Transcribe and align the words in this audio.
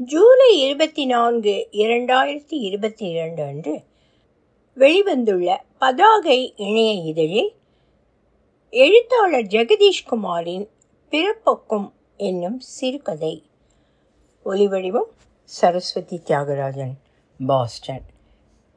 ஜூலை 0.00 0.60
இருபத்தி 0.60 1.06
நான்கு 1.06 1.68
இரண்டாயிரத்தி 1.72 2.44
இருபத்தி 2.48 3.06
இரண்டு 3.06 3.42
அன்று 3.42 3.82
வெளிவந்துள்ள 4.76 5.56
பதாகை 5.78 6.52
இணைய 6.56 6.92
இதழில் 6.92 7.54
எழுத்தாளர் 8.70 9.44
ஜெகதீஷ்குமாரின் 9.44 10.68
பிறப்பொக்கும் 11.10 11.92
என்னும் 12.16 12.60
சிறுகதை. 12.60 13.42
ஒலிவடிவம் 14.44 15.10
சரஸ்வதி 15.44 16.20
தியாகராஜன் 16.24 16.94
பாஸ்டன். 17.46 18.02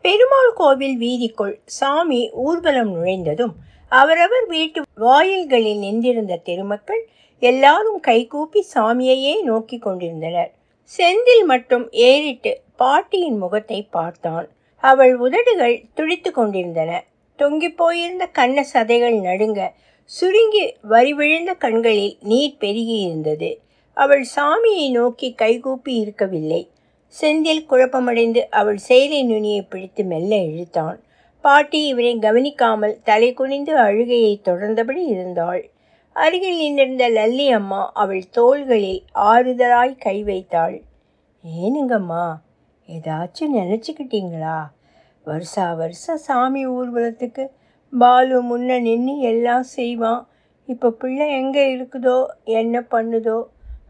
பெருமாள் 0.01 0.53
கோவில் 0.55 0.99
வீதிக்குள் 0.99 1.59
சாமி 1.65 2.31
ஊர்வலம் 2.31 2.95
நுழைந்ததும் 2.95 3.53
அவரவர் 3.89 4.45
வீட்டு 4.47 4.81
வாயில்களில் 4.95 5.77
நின்றிருந்த 5.77 6.37
திருமக்கள் 6.37 7.09
எல்லாரும் 7.39 7.99
கைகூப்பி 7.99 8.65
சாமியையே 8.73 9.41
நோக்கி 9.41 9.79
கொண்டிருந்தனர். 9.79 10.59
செந்தில் 10.97 11.45
மட்டும் 11.45 11.85
ஏறிட்டு 11.91 12.51
பாட்டியின் 12.75 13.37
முகத்தை 13.37 13.79
பார்த்தான். 13.91 14.47
அவள் 14.83 15.13
உதடுகள் 15.15 15.75
துடித்து 15.93 16.31
கொண்டிருந்தன. 16.31 16.91
தொங்கி 17.39 17.69
போயிருந்த 17.75 18.25
கண்ண 18.25 18.65
சதைகள் 18.73 19.17
நடுங்க 19.21 19.61
சுருங்கி 20.09 20.63
வரிவிழுந்த 20.89 21.51
கண்களில் 21.57 22.17
நீர் 22.21 22.57
பெருகி 22.57 22.97
இருந்தது 22.99 23.49
அவள் 23.97 24.25
சாமியை 24.35 24.91
நோக்கி 24.91 25.33
கைகூப்பி 25.33 25.93
இருக்கவில்லை. 25.95 26.61
செந்தில் 27.13 27.65
குழப்பமடைந்து 27.69 28.41
அவள் 28.49 28.77
செயலை 28.77 29.21
நுனியை 29.23 29.61
பிடித்து 29.61 30.03
மெல்ல 30.03 30.35
இழுத்தான். 30.35 30.99
பாட்டி 31.41 31.79
இவரை 31.85 32.13
கவனிக்காமல் 32.19 32.99
தலை 33.03 33.33
குனிந்து 33.33 33.73
அழுகையை 33.77 34.33
தொடர்ந்தபடி 34.45 35.03
இருந்தாள். 35.05 35.69
அருகில் 36.15 36.57
நின்றிருந்த 36.57 37.05
லல்லி 37.09 37.45
அம்மா 37.51 37.81
அவள் 37.93 38.23
தோள்களில் 38.29 39.03
ஆறுதலாய் 39.13 39.93
கை 39.97 40.17
வைத்தாள். 40.23 40.75
ஏனுங்கம்மா 41.43 42.23
ஏதாச்சும் 42.89 43.55
நினச்சிக்கிட்டீங்களா? 43.55 44.57
வருஷா 45.23 45.65
வருஷம் 45.73 46.17
சாமி 46.17 46.67
ஊர்வலத்துக்கு 46.67 47.45
பாலு 47.93 48.37
முன்ன 48.41 48.79
நின்று 48.79 49.15
எல்லாம் 49.31 49.65
செய்வான். 49.77 50.21
இப்போ 50.65 50.89
பிள்ளை 50.91 51.27
எங்கே 51.31 51.63
இருக்குதோ 51.75 52.17
என்ன 52.59 52.83
பண்ணுதோ? 52.91 53.39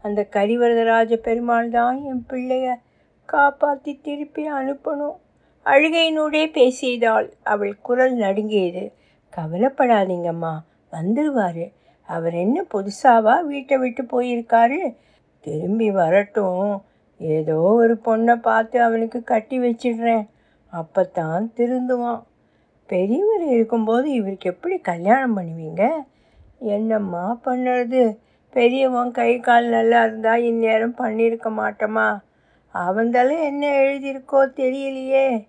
அந்த 0.02 0.20
கரிவரதராஜ 0.30 1.12
பெருமாள் 1.16 1.70
தான் 1.70 1.98
என் 2.04 2.24
பிள்ளைய 2.28 2.78
காப்பாற்றி 3.28 3.92
திருப்பி 4.02 4.44
அனுப்பணும். 4.60 5.18
அழுகையினூடே 5.66 6.44
பேசியதால் 6.56 7.28
அவள் 7.42 7.76
குரல் 7.82 8.16
நடுங்கியது. 8.16 8.84
கவலைப்படாதீங்கம்மா 9.32 10.54
வந்துடுவார் 10.92 11.64
அவர் 12.02 12.34
என்ன 12.34 12.64
புதுசாவா 12.74 13.44
வீட்டை 13.44 13.78
விட்டு 13.78 14.02
போயிருக்காரு? 14.02 14.96
திரும்பி 15.40 15.90
வரட்டும். 15.90 16.82
ஏதோ 17.18 17.56
ஒரு 17.56 17.98
பொண்ணை 18.04 18.36
பார்த்து 18.36 18.82
அவனுக்கு 18.82 19.22
கட்டி 19.22 19.58
வச்சிடுறேன். 19.58 20.28
அப்பத்தான் 20.72 21.50
திருந்துவான். 21.56 22.22
பெரியவர் 22.86 23.44
இருக்கும்போது 23.46 24.10
இவருக்கு 24.10 24.50
எப்படி 24.50 24.78
கல்யாணம் 24.78 25.36
பண்ணுவீங்க? 25.36 25.90
என்னம்மா 26.58 27.38
பண்ணுறது? 27.44 28.18
பெரியவன் 28.50 29.10
கை 29.10 29.40
கால் 29.40 29.66
நல்லா 29.66 30.04
இருந்தால் 30.04 30.42
இந்நேரம் 30.42 30.94
பண்ணியிருக்க 30.98 31.50
மாட்டோமா? 31.56 32.20
அவந்தால 32.74 33.42
என்ன 33.44 33.70
எழுதியிருக்கோ 33.70 34.40
தெரியலையே. 34.56 35.46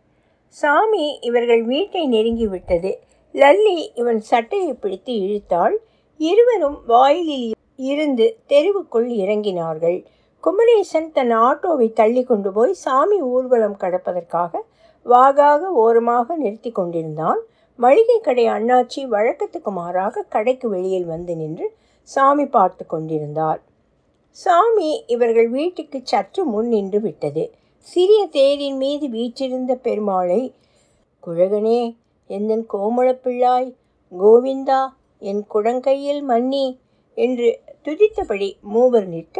சாமி 0.48 1.20
இவர்கள் 1.20 1.64
வீட்டை 1.64 2.08
நெருங்கி 2.08 2.48
விட்டது. 2.48 3.00
லல்லி 3.34 3.90
இவன் 3.96 4.20
சட்டையை 4.20 4.74
பிடித்து 4.74 5.14
இழுத்தாள். 5.14 5.76
இருவரும் 6.20 6.78
வாயிலில் 6.88 7.54
இருந்து 7.76 8.26
தெருவுக்குள் 8.48 9.10
இறங்கினார்கள். 9.24 10.06
குமரேசன் 10.44 11.12
தன் 11.12 11.32
ஆட்டோவை 11.32 11.94
தள்ளி 11.94 12.24
கொண்டு 12.24 12.52
போய் 12.52 12.74
சாமி 12.74 13.22
ஊர்வலம் 13.22 13.78
கடப்பதற்காக 13.80 14.62
வாகாக 15.06 15.62
ஓரமாக 15.84 16.36
நிறுத்தி 16.36 16.72
கொண்டிருந்தான். 16.72 17.40
மளிகை 17.76 18.20
கடை 18.20 18.46
அண்ணாச்சி 18.48 19.02
வழக்கத்துக்கு 19.10 19.72
மாறாக 19.72 20.26
கடைக்கு 20.30 20.70
வெளியில் 20.70 21.06
வந்து 21.06 21.36
நின்று 21.36 21.68
சாமி 22.04 22.46
பார்த்து 22.46 22.86
கொண்டிருந்தார். 22.86 23.62
சாமி 24.30 25.04
இவர்கள் 25.08 25.50
வீட்டுக்கு 25.50 26.00
சற்று 26.04 26.46
முன் 26.46 26.68
நின்று 26.68 27.00
விட்டது. 27.00 27.44
சிறிய 27.80 28.28
தேரின் 28.28 28.78
மீது 28.78 29.10
வீற்றிருந்த 29.10 29.74
பெருமாளை 29.84 30.42
குழகனே 31.24 31.98
எந்தன் 32.30 32.66
கோமளப்பிள்ளாய் 32.74 33.70
கோவிந்தா 34.12 34.82
என் 35.30 35.44
குடங்கையில் 35.54 36.22
மன்னி 36.22 36.66
என்று 37.18 37.50
துதித்தபடி 37.86 38.50
மூவர் 38.62 39.08
நிற்க 39.08 39.38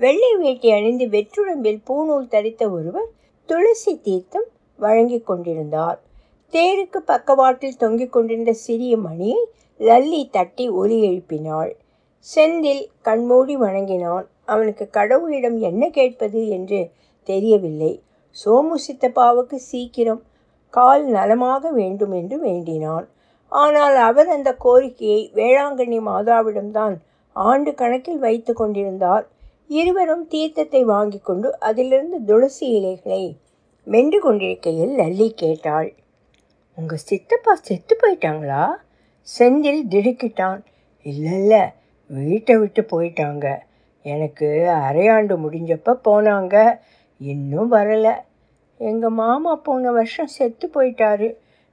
வெள்ளை 0.00 0.30
வேட்டி 0.36 0.68
அணிந்து 0.70 1.06
வெற்றுடம்பில் 1.06 1.80
பூநூல் 1.88 2.32
தரித்த 2.34 2.62
ஒருவர் 2.70 3.10
துளசி 3.48 3.92
தீர்த்தம் 4.00 4.48
வழங்கி 4.78 5.18
கொண்டிருந்தார். 5.20 5.98
தேருக்கு 6.52 7.00
பக்கவாட்டில் 7.06 7.76
தொங்கிக் 7.76 8.12
கொண்டிருந்த 8.12 8.52
சிறிய 8.52 8.96
மணியை 8.96 9.40
லல்லி 9.80 10.22
தட்டி 10.30 10.66
ஒலி 10.68 10.98
எழுப்பினாள். 11.02 11.72
செந்தில் 12.26 12.84
கண்மூடி 13.02 13.56
வணங்கினான். 13.56 14.26
அவனுக்கு 14.44 14.84
கடவுளிடம் 14.92 15.58
என்ன 15.58 15.82
கேட்பது 15.88 16.40
என்று 16.48 16.80
தெரியவில்லை. 17.28 17.92
சோமு 18.36 18.76
சித்தப்பாவுக்கு 18.86 19.58
சீக்கிரம் 19.70 20.22
கால் 20.74 21.04
நலமாக 21.16 21.70
வேண்டும் 21.70 22.12
என்று 22.12 22.36
வேண்டினான். 22.38 23.06
ஆனால் 23.54 23.96
அவர் 23.96 24.28
அந்த 24.28 24.50
கோரிக்கையை 24.54 25.20
வேளாங்கண்ணி 25.34 25.98
மாதாவிடம்தான் 26.06 26.94
ஆண்டு 27.36 27.70
கணக்கில் 27.74 28.18
வைத்து 28.18 28.52
கொண்டிருந்தார். 28.52 29.24
இருவரும் 29.68 30.24
தீர்த்தத்தை 30.30 30.82
வாங்கி 30.84 31.18
கொண்டு 31.18 31.48
அதிலிருந்து 31.58 32.18
துளசி 32.24 32.66
இலைகளை 32.68 33.22
மென்று 33.86 34.18
கொண்டிருக்கையில் 34.20 34.92
லல்லி 34.98 35.28
கேட்டாள். 35.34 35.88
உங்கள் 36.78 37.04
சித்தப்பா 37.04 37.54
செத்து 37.54 37.94
போயிட்டாங்களா? 38.02 38.62
செந்தில் 39.38 39.82
திடுக்கிட்டான். 39.90 40.60
இல்லை 41.06 41.32
இல்லை 41.32 41.62
வீட்டை 42.10 42.54
விட்டு 42.56 42.82
போயிட்டாங்க. 42.92 43.46
எனக்கு 44.04 44.48
அரையாண்டு 44.88 45.34
முடிஞ்சப்போ 45.44 45.92
போனாங்க. 46.08 46.56
இன்னும் 47.20 47.70
வரலை. 47.72 48.14
எங்கள் 48.80 49.16
மாமா 49.20 49.52
போன 49.56 49.90
வருஷம் 49.90 50.34
செத்து 50.38 50.66
போயிட்டாரு. 50.74 51.28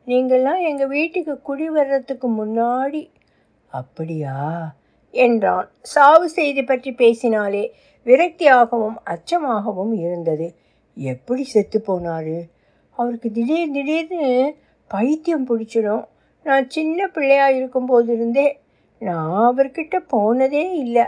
நீங்கள்லாம் 0.08 0.62
எங்கள் 0.62 0.88
வீட்டுக்கு 0.88 1.42
குடி 1.42 1.70
வர்றதுக்கு 1.70 2.30
முன்னாடி 2.30 3.10
அப்படியா? 3.68 4.36
என்றான். 5.14 5.70
சாவு 5.82 6.30
செய்தி 6.30 6.64
பற்றி 6.64 6.92
பேசினாலே 6.92 7.76
விரக்தியாகவும் 8.06 8.98
அச்சமாகவும் 9.04 9.94
இருந்தது. 9.94 10.56
எப்படி 10.96 11.44
செத்து 11.44 11.84
போனாரு? 11.88 12.50
அவருக்கு 12.90 13.32
திடீர் 13.32 13.72
திடீர்னு 13.72 14.56
பைத்தியம் 14.88 15.48
பிடிச்சிடும் 15.48 16.04
நான் 16.44 16.70
சின்ன 16.70 17.08
பிள்ளையாக 17.08 17.52
இருக்கும்போது 17.52 18.14
இருந்தே 18.14 18.60
நான் 19.00 19.58
அவர்கிட்ட 19.58 20.00
போனதே 20.08 20.72
இல்லை. 20.78 21.04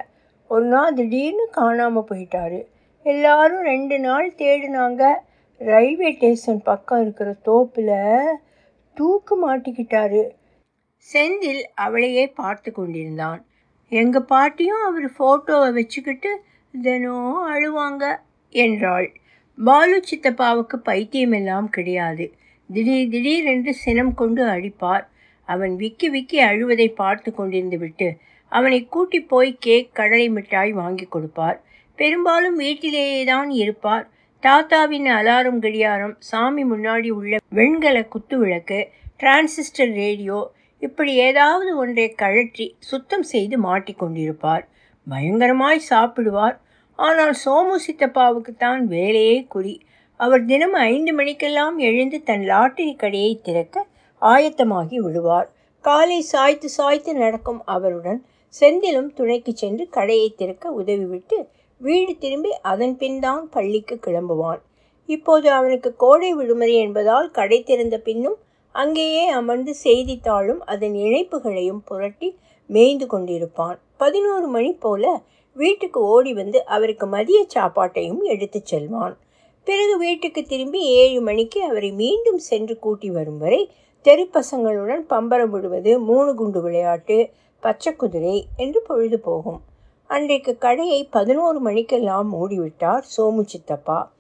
ஒரு 0.48 0.66
நாள் 0.66 0.94
திடீர்னு 0.94 1.48
காணாமல் 1.52 2.10
போயிட்டாரு. 2.10 2.66
எல்லாரும் 3.04 3.62
ரெண்டு 3.62 4.00
நாள் 4.00 4.34
தேடினாங்க. 4.38 5.04
ரயில்வே 5.58 6.12
ஸ்டேஷன் 6.12 6.62
பக்கம் 6.62 7.02
இருக்கிற 7.02 7.36
தோப்பில் 7.46 7.96
தூக்கு 8.98 9.36
மாட்டிக்கிட்டாரு. 9.46 10.24
செந்தில் 11.08 11.64
அவளையே 11.76 12.26
பார்த்து 12.28 12.72
கொண்டிருந்தான். 12.72 13.42
எங்கள் 13.92 14.24
பாட்டியும் 14.24 14.84
அவர் 14.84 15.08
ஃபோட்டோவை 15.18 15.70
வச்சுக்கிட்டு 15.74 16.31
தினம் 16.74 17.40
அழுவாங்க 17.54 18.04
என்றாள். 18.56 19.08
பாலு 19.58 19.98
சித்தப்பாவுக்கு 20.09 20.78
பைத்தியமெல்லாம் 20.86 21.68
கிடையாது. 21.70 22.26
திடீர் 22.70 23.09
திடீரென்று 23.09 23.74
சினம் 23.74 24.14
கொண்டு 24.14 24.44
அழிப்பார் 24.46 25.06
அவன் 25.50 25.75
விக்கி 25.75 26.10
விக்கி 26.10 26.38
அழுவதை 26.40 26.88
பார்த்து 26.96 27.30
கொண்டிருந்து 27.31 27.78
விட்டு 27.78 28.08
அவனை 28.52 28.80
கூட்டி 28.86 29.20
போய் 29.22 29.52
கேக் 29.60 29.94
கடலை 29.94 30.28
மிட்டாய் 30.30 30.72
வாங்கி 30.72 31.06
கொடுப்பார். 31.06 31.58
பெரும்பாலும் 32.00 32.56
வீட்டிலேயே 32.56 33.24
தான் 33.24 33.50
இருப்பார். 33.50 34.06
தாத்தாவின் 34.44 35.06
அலாரம் 35.18 35.60
கடியாரம் 35.60 36.13
சாமி 36.19 36.63
முன்னாடி 36.63 37.10
உள்ள 37.10 37.38
வெண்கல 37.50 37.98
குத்து 38.04 38.36
விளக்கு 38.38 38.80
டிரான்சிஸ்டர் 39.19 39.94
ரேடியோ 39.94 40.40
இப்படி 40.81 41.13
ஏதாவது 41.28 41.78
ஒன்றை 41.78 42.07
கழற்றி 42.13 42.66
சுத்தம் 42.80 43.24
செய்து 43.24 43.57
மாட்டிக்கொண்டிருப்பார் 43.63 44.66
பயங்கரமாய் 45.07 45.81
சாப்பிடுவார். 45.90 46.57
ஆனால் 47.00 47.34
சோமு 47.45 47.78
சித்தப்பாவுக்குத்தான் 47.86 48.84
வேலையே 48.86 49.38
குறி. 49.50 49.75
அவர் 50.19 50.46
தினம் 50.46 50.74
ஐந்து 50.74 51.13
மணிக்கெல்லாம் 51.13 51.78
எழுந்து 51.78 52.19
தன் 52.24 52.44
லாட்டரி 52.44 52.96
கடையை 52.96 53.34
திறக்க 53.42 53.86
ஆயத்தமாகி 54.22 54.98
விடுவார். 54.98 55.50
காலை 55.86 56.22
சாய்த்து 56.34 56.69
சாய்த்து 56.69 57.13
நடக்கும் 57.16 57.62
அவருடன் 57.66 58.22
செந்திலும் 58.54 59.12
துணைக்கு 59.13 59.54
சென்று 59.56 59.86
கடையை 59.89 60.30
திறக்க 60.38 60.72
உதவிவிட்டு 60.81 61.38
வீடு 61.83 62.13
திரும்பி 62.18 62.51
அதன் 62.62 62.97
பின்தான் 62.97 63.50
பள்ளிக்கு 63.50 63.95
கிளம்புவான். 63.95 64.62
இப்போது 65.09 65.47
அவனுக்கு 65.50 65.95
கோடை 65.95 66.33
விடுமுறை 66.33 66.75
என்பதால் 66.75 67.31
கடை 67.31 67.63
திறந்த 67.63 67.97
பின்னும் 67.97 68.38
அங்கேயே 68.71 69.25
அமர்ந்து 69.39 69.74
செய்தித்தாளும் 69.83 70.62
அதன் 70.74 70.95
இணைப்புகளையும் 71.07 71.81
புரட்டி 71.85 72.30
மேய்ந்து 72.68 73.06
கொண்டிருப்பான். 73.06 73.77
பதினோரு 73.97 74.47
மணி 74.47 74.71
போல 74.74 75.12
வீட்டுக்கு 75.53 76.00
ஓடி 76.13 76.33
வந்து 76.33 76.65
அவருக்கு 76.65 77.06
மதிய 77.07 77.45
சாப்பாட்டையும் 77.56 78.24
எடுத்துச் 78.24 78.65
செல்வான். 78.65 79.18
பிறகு 79.63 79.97
வீட்டுக்கு 79.97 80.44
திரும்பி 80.44 80.81
ஏழு 81.01 81.21
மணிக்கு 81.21 81.59
அவரை 81.63 81.91
மீண்டும் 81.91 82.41
சென்று 82.50 82.79
கூட்டி 82.79 83.09
வரும் 83.09 83.38
வரை 83.38 83.62
தெரு 84.01 84.29
பசங்களுடன் 84.33 85.03
பம்பரம் 85.09 85.50
விடுவது 85.50 86.00
மூணு 86.00 86.36
குண்டு 86.36 86.62
விளையாட்டு 86.62 87.29
பச்சை 87.59 87.94
குதிரை 87.94 88.45
என்று 88.57 88.81
பொழுது 88.81 89.19
போகும். 89.19 89.62
அன்றைக்கு 90.09 90.57
கடையை 90.57 91.03
பதினோரு 91.03 91.59
மணிக்கெல்லாம் 91.59 92.33
மூடிவிட்டார் 92.33 93.03
சோமு 93.17 93.41
சித்தப்பா. 93.41 94.11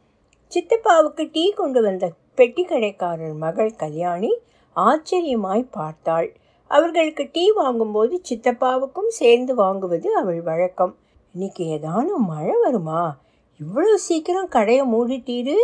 சித்தப்பாவுக்கு 0.51 1.29
டீ 1.31 1.51
கொண்டு 1.51 1.81
வந்த 1.81 2.11
பெட்டி 2.35 2.63
கடைக்காரர் 2.63 3.33
மகள் 3.33 3.75
கல்யாணி 3.75 4.37
ஆச்சரியமாய் 4.75 5.67
பார்த்தாள். 5.71 6.35
அவர்களுக்கு 6.67 7.29
டீ 7.31 7.51
வாங்கும்போது 7.51 8.21
சித்தப்பாவுக்கும் 8.29 9.07
சேர்ந்து 9.07 9.55
வாங்குவது 9.55 10.05
அவள் 10.05 10.41
வழக்கம். 10.41 10.95
இன்னைக்கு 11.33 11.63
ஏதானும் 11.65 12.25
மழை 12.27 12.55
வருமா? 12.61 13.17
இவ்வளவு 13.59 13.99
சீக்கிரம் 13.99 14.47
கடையை 14.47 14.87
மூடிட்டீரு? 14.87 15.55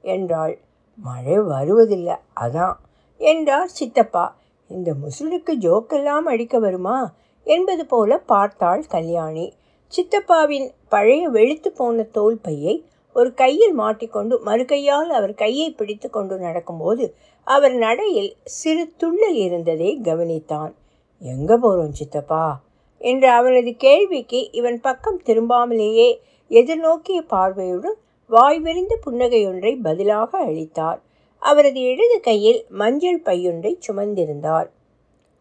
என்றாள். 0.00 0.60
மழை 0.94 1.38
வருவதில்லை 1.38 2.14
அதான் 2.40 2.74
என்றார் 3.16 3.68
சித்தப்பா. 3.68 4.36
இந்த 4.68 4.94
முசுலுக்கு 5.02 5.54
ஜோக்கெல்லாம் 5.60 6.26
அடிக்க 6.26 6.58
வருமா? 6.58 7.12
என்பது 7.46 7.86
போல 7.86 8.18
பார்த்தாள் 8.18 8.84
கல்யாணி. 8.86 9.52
சித்தப்பாவின் 9.96 10.68
பழைய 10.88 11.28
வெளுத்து 11.28 11.72
போன 11.72 12.02
தோல் 12.02 12.38
பையை 12.42 12.84
ஒரு 13.14 13.34
கையில் 13.34 13.72
மாட்டிக்கொண்டு 13.72 14.40
மறு 14.40 14.64
கையால் 14.64 15.10
அவர் 15.10 15.34
கையை 15.34 15.70
பிடித்து 15.70 16.10
கொண்டு 16.10 16.38
நடக்கும்போது 16.38 17.14
அவர் 17.44 17.72
நடையில் 17.72 18.36
சிறு 18.44 18.92
துள்ளல் 18.98 19.34
இருந்ததை 19.34 20.00
கவனித்தான். 20.02 20.72
எங்க 21.18 21.58
போறோம் 21.58 21.92
சித்தப்பா? 21.92 22.60
என்ற 22.98 23.32
அவனது 23.32 23.76
கேள்விக்கு 23.76 24.52
இவன் 24.52 24.80
பக்கம் 24.80 25.20
திரும்பாமலேயே 25.24 26.18
எதிர்நோக்கிய 26.50 27.18
பார்வையுடன் 27.26 27.96
வாய் 28.26 28.60
விரிந்த 28.60 28.98
புன்னகையொன்றை 29.06 29.78
பதிலாக 29.82 30.38
அளித்தார். 30.38 31.02
அவரது 31.38 31.80
இடது 31.80 32.20
கையில் 32.20 32.64
மஞ்சள் 32.68 33.22
பையொன்றை 33.22 33.80
சுமந்திருந்தார். 33.88 34.68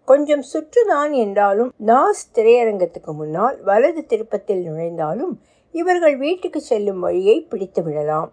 கொஞ்சம் 0.07 0.43
சுற்றுதான் 0.51 1.13
என்றாலும் 1.23 1.71
நாஸ் 1.89 2.25
திரையரங்கத்துக்கு 2.35 3.11
முன்னால் 3.13 3.55
வலது 3.69 4.01
திருப்பத்தில் 4.11 4.61
நுழைந்தாலும் 4.67 5.33
இவர்கள் 5.73 6.15
வீட்டுக்கு 6.17 6.59
செல்லும் 6.61 7.01
வழியை 7.05 7.37
பிடித்து 7.49 7.81
விடலாம். 7.85 8.29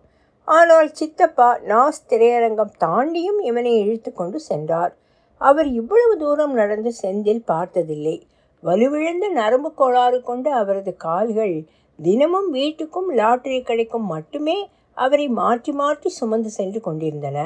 ஆனால் 0.49 0.89
சித்தப்பா 0.99 1.49
நாஸ் 1.71 2.05
திரையரங்கம் 2.11 2.73
தாண்டியும் 2.85 3.41
இவனை 3.49 3.73
இழுத்து 3.83 4.11
கொண்டு 4.13 4.39
சென்றார். 4.41 4.93
அவர் 5.41 5.69
இவ்வளவு 5.81 6.15
தூரம் 6.23 6.55
நடந்து 6.55 6.91
செந்தில் 7.03 7.43
பார்த்ததில்லை. 7.53 8.17
வலுவிழந்த 8.63 9.27
நரம்பு 9.39 9.71
கோளாறு 9.81 10.19
கொண்ட 10.23 10.47
அவரது 10.61 10.93
கால்கள் 10.97 11.57
தினமும் 11.99 12.49
வீட்டுக்கும் 12.53 13.11
லாட்டரி 13.21 13.59
கடைக்கும் 13.63 14.07
மட்டுமே 14.15 14.59
அவரை 14.97 15.27
மாற்றி 15.41 15.73
மாற்றி 15.73 16.09
சுமந்து 16.19 16.51
சென்று 16.51 16.81
கொண்டிருந்தன. 16.81 17.39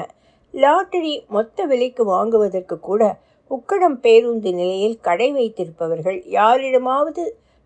லாட்டரி 0.53 1.13
மொத்த 1.27 1.65
விலைக்கு 1.71 2.03
வாங்குவதற்கு 2.13 2.77
கூட 2.79 3.03
உக்கடம் 3.49 3.97
பேருந்து 4.05 4.53
நிலையில் 4.53 4.97
கடை 4.99 5.27
வைத்திருப்பவர்கள் 5.33 6.19
யாரிடமாவது 6.25 7.23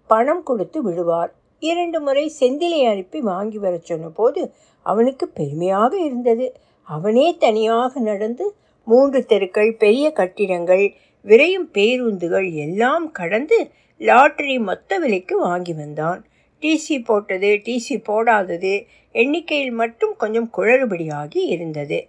பணம் 0.10 0.44
கொடுத்து 0.44 0.80
விடுவார். 0.82 1.32
இரண்டு 1.60 2.02
முறை 2.02 2.34
செந்திலை 2.40 2.82
அனுப்பி 2.90 3.20
வாங்கி 3.22 3.58
வர 3.58 3.78
சொன்னபோது 3.78 4.42
அவனுக்கு 4.86 5.28
பெருமையாக 5.28 6.00
இருந்தது. 6.00 6.48
அவனே 6.88 7.28
தனியாக 7.40 8.00
நடந்து 8.00 8.46
மூன்று 8.88 9.26
தெருக்கள் 9.26 9.72
பெரிய 9.76 10.12
கட்டிடங்கள் 10.12 10.86
விரையும் 11.26 11.70
பேருந்துகள் 11.72 12.52
எல்லாம் 12.52 13.12
கடந்து 13.12 13.58
லாட்டரி 13.98 14.58
மொத்த 14.60 14.98
விலைக்கு 15.00 15.36
வாங்கி 15.40 15.74
வந்தான். 15.74 16.26
டிசி 16.62 17.06
போட்டது 17.06 17.50
டிசி 17.66 17.96
போடாதது 18.10 18.74
எண்ணிக்கையில் 19.12 19.72
மட்டும் 19.72 20.14
கொஞ்சம் 20.18 20.50
குளறுபடியாகி 20.58 21.42
இருந்தது. 21.48 22.00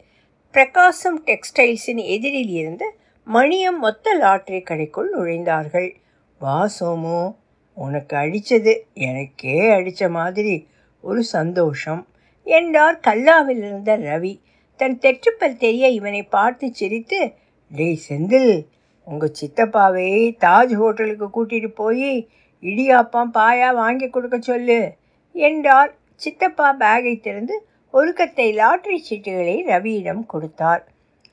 பிரகாசம் 0.55 1.19
டெக்ஸ்டைல்ஸின் 1.25 2.03
எதிரில் 2.15 2.53
இருந்த 2.55 2.85
மணியம் 3.27 3.79
மொத்த 3.81 4.15
லாட்டரி 4.15 4.59
கடைக்குள் 4.59 5.09
நுழைந்தார்கள். 5.15 5.95
வா 6.39 6.71
சோமு 6.81 7.37
உனக்கு 7.75 8.17
அடித்தது 8.17 8.73
எனக்கே 8.95 9.71
அடித்த 9.71 10.09
மாதிரி. 10.09 10.69
ஒரு 11.01 11.23
சந்தோஷம். 11.23 12.07
என்றார் 12.43 13.01
கல்லாவில் 13.07 13.63
இருந்த 13.67 13.99
ரவி. 13.99 14.41
தன் 14.77 14.99
தெற்றுப்பல் 14.99 15.57
தெரிய 15.57 15.89
இவனை 15.89 16.23
பார்த்து 16.23 16.75
சிரித்து 16.75 17.33
டேய் 17.71 18.01
செந்தில் 18.09 18.67
உங்கள் 19.05 19.35
சித்தப்பாவை 19.41 20.37
தாஜ் 20.41 20.75
ஹோட்டலுக்கு 20.75 21.29
கூட்டிகிட்டு 21.29 21.69
போய் 21.75 22.29
இடியாப்பம் 22.63 23.33
பாயா 23.35 23.75
வாங்கி 23.75 24.09
கொடுக்க 24.09 24.39
சொல்லு 24.41 24.93
என்றார். 25.33 25.95
சித்தப்பா 26.15 26.77
பேகை 26.79 27.21
திறந்து 27.21 27.67
ஒருக்கத்தை 27.95 28.47
லாட்ரி 28.51 28.55
லாட்டரி 28.55 29.05
சீட்டுகளை 29.11 29.57
ரவியிடம் 29.73 30.27
கொடுத்தார். 30.27 30.89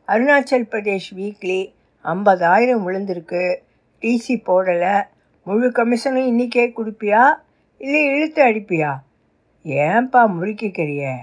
அருணாச்சல் 0.07 0.69
பிரதேஷ் 0.71 1.11
வீக்லி 1.15 1.61
ஐம்பதாயிரம் 2.03 2.87
விழுந்திருக்கு. 2.87 3.55
டிசி 4.01 4.35
போடலை. 4.45 5.03
முழு 5.43 5.71
கமிஷனும் 5.71 6.29
இன்றைக்கே 6.31 6.73
கொடுப்பியா? 6.75 7.23
இல்லை 7.77 8.05
இழுத்து 8.05 8.43
அடிப்பியா? 8.43 8.91
ஏன்பா 9.65 10.21
முறுக்கிக்கிறிய? 10.37 11.13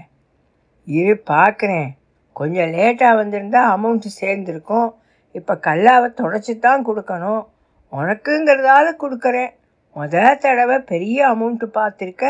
இரு 0.85 1.23
பார்க்குறேன் 1.27 1.89
கொஞ்சம் 2.31 2.69
லேட்டாக 2.73 3.15
வந்திருந்தா 3.15 3.61
அமௌண்ட்டு 3.75 4.09
சேர்ந்துருக்கும். 4.21 4.93
இப்போ 5.31 5.55
கல்லாவை 5.55 6.07
தொடச்சி 6.21 6.59
தான் 6.59 6.85
கொடுக்கணும். 6.85 7.47
உனக்குங்கிறதால 7.91 8.87
கொடுக்குறேன். 8.99 9.51
முத 9.95 10.37
தடவை 10.37 10.79
பெரிய 10.79 11.27
அமௌண்ட்டு 11.27 11.67
பார்த்துருக்க? 11.73 12.25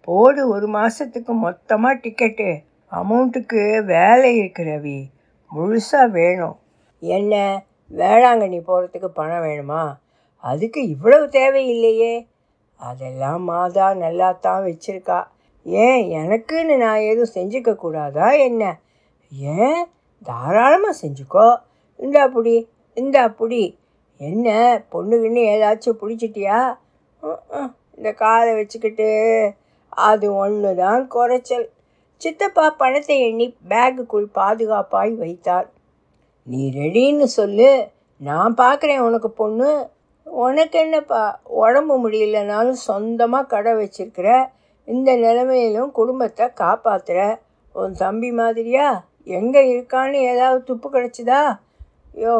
போடு 0.00 0.48
ஒரு 0.48 0.66
மாதத்துக்கு 0.66 1.32
மொத்தமாக 1.32 2.00
டிக்கெட்டு 2.02 2.62
அமௌண்ட்டுக்கு 2.92 3.84
வேலை 3.84 4.36
இருக்கு 4.36 4.62
ரவி. 4.62 4.98
முழுசாக 5.54 6.10
வேணும். 6.10 6.58
என்ன? 6.98 7.62
வேளாங்கண்ணி 7.96 8.60
போகிறதுக்கு 8.68 9.08
பணம் 9.18 9.44
வேணுமா? 9.44 9.82
அதுக்கு 10.44 10.88
இவ்வளவு 10.88 11.26
தேவையில்லையே. 11.28 12.14
அதெல்லாம் 12.80 13.42
மாதா 13.42 13.86
நல்லா 13.94 14.28
தான் 14.46 14.64
வச்சிருக்கா. 14.64 15.18
ஏன் 15.66 16.02
எனக்குன்னு 16.20 16.76
நான் 16.76 17.06
எதுவும் 17.10 17.34
செஞ்சுக்க 17.34 17.74
கூடாதா 17.74 18.26
என்ன? 18.38 18.62
ஏன்? 19.32 19.82
தாராளமாக 20.22 20.94
செஞ்சுக்கோ. 21.02 21.46
இந்தா 21.96 22.20
அப்படி 22.20 22.54
இந்தா 22.96 23.20
அப்படி 23.22 23.78
என்ன 24.20 24.48
பொண்ணுக்குன்னு 24.92 25.42
ஏதாச்சும் 25.52 26.00
பிடிச்சிட்டியா? 26.00 26.58
இந்த 27.96 28.12
காதை 28.12 28.52
வச்சுக்கிட்டு. 28.54 29.08
அது 29.88 30.26
ஒன்று 30.34 30.70
தான் 30.74 31.02
குறைச்சல். 31.08 31.66
சித்தப்பா 32.20 32.64
பணத்தை 32.70 33.16
எண்ணி 33.28 33.46
பேக்குக்குள் 33.68 34.26
பாதுகாப்பாய் 34.34 35.12
வைத்தார். 35.22 35.68
நீ 36.46 36.60
ரெடின்னு 36.74 37.26
சொல்லு. 37.38 37.68
நான் 38.20 38.54
பார்க்குறேன் 38.54 38.98
உனக்கு 38.98 39.30
பொண்ணு. 39.30 39.70
உனக்கு 40.26 40.76
என்னப்பா? 40.78 41.22
உடம்பு 41.62 41.94
முடியலனாலும் 42.02 42.80
சொந்தமாக 42.88 43.46
கடை 43.46 43.72
வச்சிருக்கிற 43.72 44.28
இந்த 44.88 45.10
நிலைமையிலும் 45.16 45.90
குடும்பத்தை 45.90 46.46
காப்பாற்றுற 46.62 47.20
உன் 47.74 47.92
தம்பி 47.92 48.30
மாதிரியா? 48.32 48.86
எங்கே 49.24 49.62
இருக்கான்னு 49.72 50.18
ஏதாவது 50.32 50.60
துப்பு 50.62 50.88
கிடச்சிதா? 50.90 51.42
யோ 52.14 52.36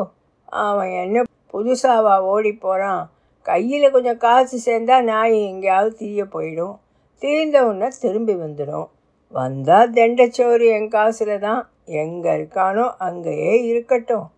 அவன் 0.64 0.92
என்ன 1.04 1.24
புதுசாவா 1.54 2.14
ஓடி 2.32 2.52
போகிறான் 2.52 3.02
கையில் 3.46 3.90
கொஞ்சம் 3.90 4.16
காசு 4.16 4.56
சேர்ந்தா 4.66 4.96
நாய் 5.02 5.36
எங்கேயாவது 5.50 5.96
தீய 5.96 6.24
போயிடும். 6.24 6.76
தீர்ந்த 7.22 7.58
உடனே 7.66 7.88
திரும்பி 8.00 8.34
வந்துடும். 8.34 8.88
வந்தால் 9.34 9.90
தண்டச்சோறு 9.90 10.66
என் 10.76 10.88
காசில் 10.88 11.34
தான் 11.38 11.62
எங்கே 11.84 12.30
இருக்கானோ 12.30 12.90
அங்கேயே 12.98 13.64
இருக்கட்டும். 13.64 14.30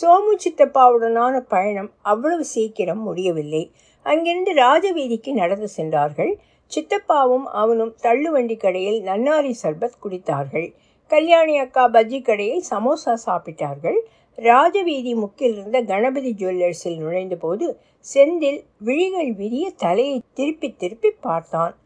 சோமு 0.00 0.32
சித்தப்பாவுடனான 0.44 1.40
பயணம் 1.40 1.92
அவ்வளவு 2.02 2.44
சீக்கிரம் 2.44 3.02
முடியவில்லை. 3.02 3.72
அங்கிருந்து 4.02 4.54
ராஜவீதிக்கு 4.54 5.32
நடந்து 5.32 5.68
சென்றார்கள். 5.68 6.38
சித்தப்பாவும் 6.74 7.42
அவனும் 7.42 7.96
தள்ளுவண்டி 8.02 8.56
கடையில் 8.56 9.04
நன்னாரி 9.04 9.54
சர்பத் 9.62 9.98
குடித்தார்கள். 10.02 10.74
கல்யாணி 11.06 11.58
அக்கா 11.58 11.90
பஜ்ஜி 11.90 12.22
கடையில் 12.22 12.64
சமோசா 12.70 13.16
சாப்பிட்டார்கள். 13.26 13.98
ராஜவீதி 14.36 15.14
முக்கில் 15.14 15.56
இருந்த 15.56 15.82
கணபதி 15.82 16.34
ஜுவல்லர்ஸில் 16.38 16.98
நுழைந்தபோது 16.98 17.76
செந்தில் 18.14 18.64
விழிகள் 18.78 19.32
விரிய 19.32 19.70
தலையை 19.76 20.22
திருப்பி 20.34 20.74
திருப்பி 20.74 21.10
பார்த்தான். 21.10 21.76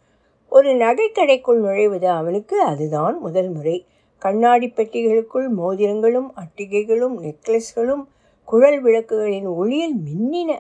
ஒரு 0.49 0.75
நகைக்கடைக்குள் 0.75 1.61
நுழைவது 1.61 2.05
அவனுக்கு 2.05 2.63
அதுதான் 2.63 3.19
முதல் 3.19 3.51
முறை. 3.51 3.87
கண்ணாடி 4.19 4.69
பெட்டிகளுக்குள் 4.69 5.49
மோதிரங்களும் 5.49 6.31
அட்டிகைகளும் 6.35 7.17
நெக்லஸ்களும் 7.21 8.05
குழல் 8.45 8.83
விளக்குகளின் 8.83 9.49
ஒளியில் 9.51 9.97
மின்னின 10.07 10.51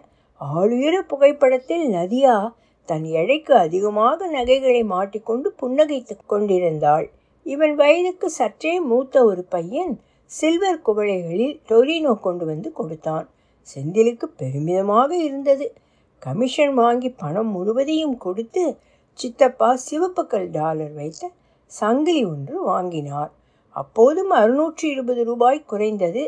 ஆளுயர 0.40 1.00
புகைப்படத்தில் 1.00 1.84
நதியா 1.90 2.48
தன் 2.84 3.04
எடைக்கு 3.04 3.54
அதிகமாக 3.54 4.26
நகைகளை 4.26 4.82
மாட்டிக்கொண்டு 4.84 5.54
புன்னகைத்து 5.60 6.16
கொண்டிருந்தாள். 6.26 7.10
இவன் 7.42 7.74
வயதுக்கு 7.74 8.30
சற்றே 8.30 8.80
மூத்த 8.80 9.24
ஒரு 9.24 9.44
பையன் 9.44 10.00
சில்வர் 10.26 10.84
குவளைகளில் 10.86 11.60
டொரினோ 11.68 12.20
கொண்டு 12.20 12.44
வந்து 12.44 12.72
கொடுத்தான். 12.72 13.28
செந்திலுக்கு 13.68 14.24
பெருமிதமாக 14.24 15.10
இருந்தது. 15.16 15.74
கமிஷன் 16.18 16.74
வாங்கி 16.74 17.10
பணம் 17.10 17.50
முழுவதையும் 17.50 18.18
கொடுத்து 18.18 18.78
சித்தப்பா 19.18 19.78
சிவப்புக்கல் 19.90 20.50
டாலர் 20.50 20.92
வைத்த 20.92 21.30
சங்கிலி 21.66 22.24
ஒன்று 22.24 22.64
வாங்கினார். 22.64 23.32
அப்போதும் 23.76 24.32
அறுநூற்றி 24.32 24.86
இருபது 24.94 25.22
ரூபாய் 25.24 25.60
குறைந்தது. 25.66 26.22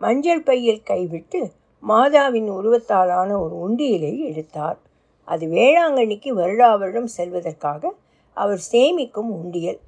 மஞ்சள் 0.00 0.42
பையில் 0.42 0.82
கைவிட்டு 0.82 1.40
மாதாவின் 1.82 2.48
உருவத்தாலான 2.58 3.30
ஒரு 3.44 3.54
உண்டியலை 3.64 4.12
எடுத்தார். 4.28 4.78
அது 5.28 5.44
வேளாங்கண்ணிக்கு 5.56 6.30
வருடா 6.40 6.70
வருடம் 6.78 7.10
செல்வதற்காக 7.16 7.92
அவர் 8.36 8.62
சேமிக்கும் 8.72 9.30
உண்டியல். 9.40 9.80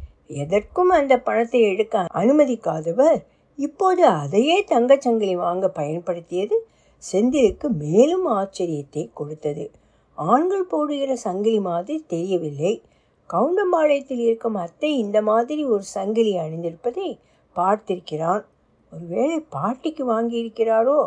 எதற்கும் 0.42 0.92
அந்த 0.98 1.14
பணத்தை 1.18 1.60
எடுக்க 1.72 2.04
அனுமதிக்காதவர் 2.20 3.20
இப்போது 3.58 4.02
அதையே 4.22 4.56
தங்கச்சங்கிலி 4.70 5.34
வாங்க 5.36 5.66
பயன்படுத்தியது 5.78 6.56
செந்திலுக்கு 7.02 7.68
மேலும் 7.82 8.26
ஆச்சரியத்தை 8.38 9.04
கொடுத்தது. 9.12 9.64
ஆண்கள் 10.18 10.70
போடுகிற 10.72 11.12
சங்கிலி 11.16 11.60
மாதிரி 11.60 11.96
தெரியவில்லை. 12.06 12.74
கவுண்டம்பாளையத்தில் 13.30 14.18
இருக்கும் 14.18 14.54
அத்தை 14.54 14.98
இந்த 14.98 15.22
மாதிரி 15.22 15.64
ஒரு 15.64 15.82
சங்கிலி 15.82 16.36
அணிந்திருப்பதை 16.36 17.18
பார்த்திருக்கிறான். 17.56 18.44
ஒருவேளை 18.92 19.40
பாட்டிக்கு 19.48 20.04
வாங்கியிருக்கிறாரோ? 20.12 21.06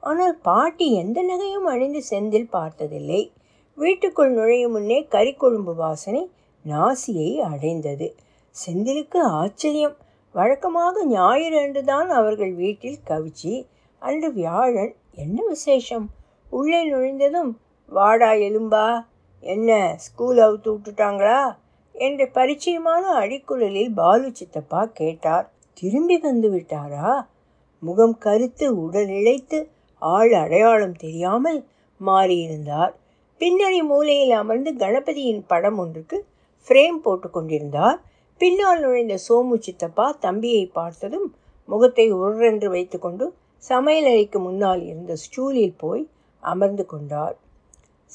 ஆனால் 0.00 0.38
பாட்டி 0.42 0.92
எந்த 0.92 1.22
நகையும் 1.22 1.66
அணிந்து 1.66 2.02
செந்தில் 2.10 2.48
பார்த்ததில்லை. 2.50 3.32
வீட்டுக்குள் 3.74 4.32
நுழையும் 4.32 4.70
முன்னே 4.70 5.06
கறிக்கொழும்பு 5.10 5.74
வாசனை 5.74 6.30
நாசியை 6.64 7.36
அடைந்தது. 7.36 8.16
செந்திலுக்கு 8.66 9.18
ஆச்சரியம். 9.18 9.96
வழக்கமாக 10.32 11.04
ஞாயிறு 11.04 11.58
அன்றுதான் 11.58 12.08
அவர்கள் 12.08 12.52
வீட்டில் 12.52 12.98
கவிச்சி 13.06 13.66
அன்று 13.98 14.32
வியாழன். 14.32 14.94
என்ன 15.14 15.42
விசேஷம்? 15.46 16.10
உள்ளே 16.50 16.92
நுழைந்ததும் 16.92 17.58
வாடா 17.86 18.32
எலும்பா 18.32 18.84
என்ன 19.40 19.94
ஸ்கூல் 19.96 20.38
அவுத்து 20.38 20.76
விட்டுட்டாங்களா? 20.76 21.56
என்ற 21.94 22.24
பரிச்சயமான 22.34 23.02
அடிக்குரலில் 23.20 23.92
பாலு 23.94 24.30
சித்தப்பா 24.32 24.84
கேட்டார். 24.84 25.50
திரும்பி 25.72 26.18
வந்து 26.18 26.50
விட்டாரா? 26.50 27.26
முகம் 27.78 28.18
கருத்து 28.18 28.82
உடல் 28.82 29.06
இழைத்து 29.06 29.70
ஆள் 29.98 30.32
அடையாளம் 30.32 30.96
தெரியாமல் 30.96 31.66
மாறியிருந்தார். 32.00 32.92
பின்னணி 33.38 33.82
மூலையில் 33.82 34.30
அமர்ந்து 34.30 34.72
கணபதியின் 34.74 35.42
படம் 35.46 35.78
ஒன்றுக்கு 35.78 36.26
ஃப்ரேம் 36.68 36.98
போட்டு 37.02 37.30
கொண்டிருந்தார். 37.30 38.00
பின்னால் 38.38 38.80
நுழைந்த 38.80 39.18
சோமு 39.28 39.58
சித்தப்பா 39.58 40.16
தம்பியை 40.20 40.66
பார்த்ததும் 40.66 41.34
முகத்தை 41.64 42.12
உருரென்று 42.12 42.70
வைத்துக்கொண்டு 42.70 43.34
சமையலறைக்கு 43.68 44.38
முன்னால் 44.38 44.82
இருந்த 44.84 45.14
ஸ்டூலில் 45.14 45.74
போய் 45.76 46.08
அமர்ந்து 46.40 46.86
கொண்டார். 46.86 47.36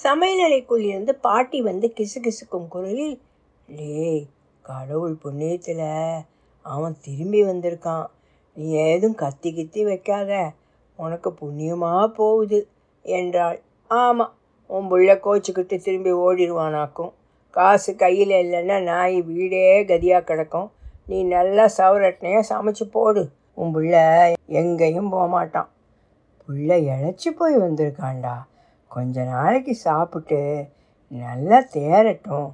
சமையலறைக்குள் 0.04 0.84
இருந்து 0.90 1.16
பாட்டி 1.16 1.62
வந்து 1.62 1.88
கிசுகிசுக்கும் 1.98 2.68
குரலில் 2.68 3.20
லே 3.70 4.28
கடவுள் 4.62 5.16
புண்ணியத்தில் 5.24 5.88
அவன் 6.66 6.96
திரும்பி 7.02 7.44
வந்திருக்கான். 7.44 8.08
நீ 8.58 8.66
ஏதும் 8.72 9.16
கத்தி 9.16 9.50
கித்தி 9.54 9.82
வைக்காத. 9.84 10.32
உனக்கு 10.96 11.30
புண்ணியமாக 11.34 12.08
போகுது 12.08 12.60
என்றாள். 13.06 13.60
ஆமாம் 13.88 14.34
உன் 14.70 14.90
புள்ள 14.92 15.14
கோச்சிக்கிட்டு 15.26 15.78
திரும்பி 15.78 16.12
ஓடிடுவானாக்கும். 16.26 17.14
காசு 17.52 17.96
கையில் 17.96 18.34
இல்லைன்னா 18.44 18.78
நாய் 18.84 19.22
வீடே 19.22 19.86
கதியாக 19.86 20.24
கிடக்கும். 20.24 20.72
நீ 21.06 21.24
நல்லா 21.24 21.66
சவரட்னையாக 21.78 22.50
சமைச்சு 22.50 22.88
போடு. 22.92 23.24
உன் 23.54 23.74
புள்ள 23.76 23.96
எங்கேயும் 24.46 25.12
போகமாட்டான் 25.12 25.70
புள்ள 26.48 26.72
இழைச்சி 26.90 27.30
போய் 27.32 27.56
வந்திருக்காண்டா 27.58 28.36
கொஞ்ச 28.96 29.24
நாளைக்கு 29.34 29.74
சாப்பிட்டு 29.86 30.42
நல்லா 31.12 31.58
தேரட்டும் 31.74 32.50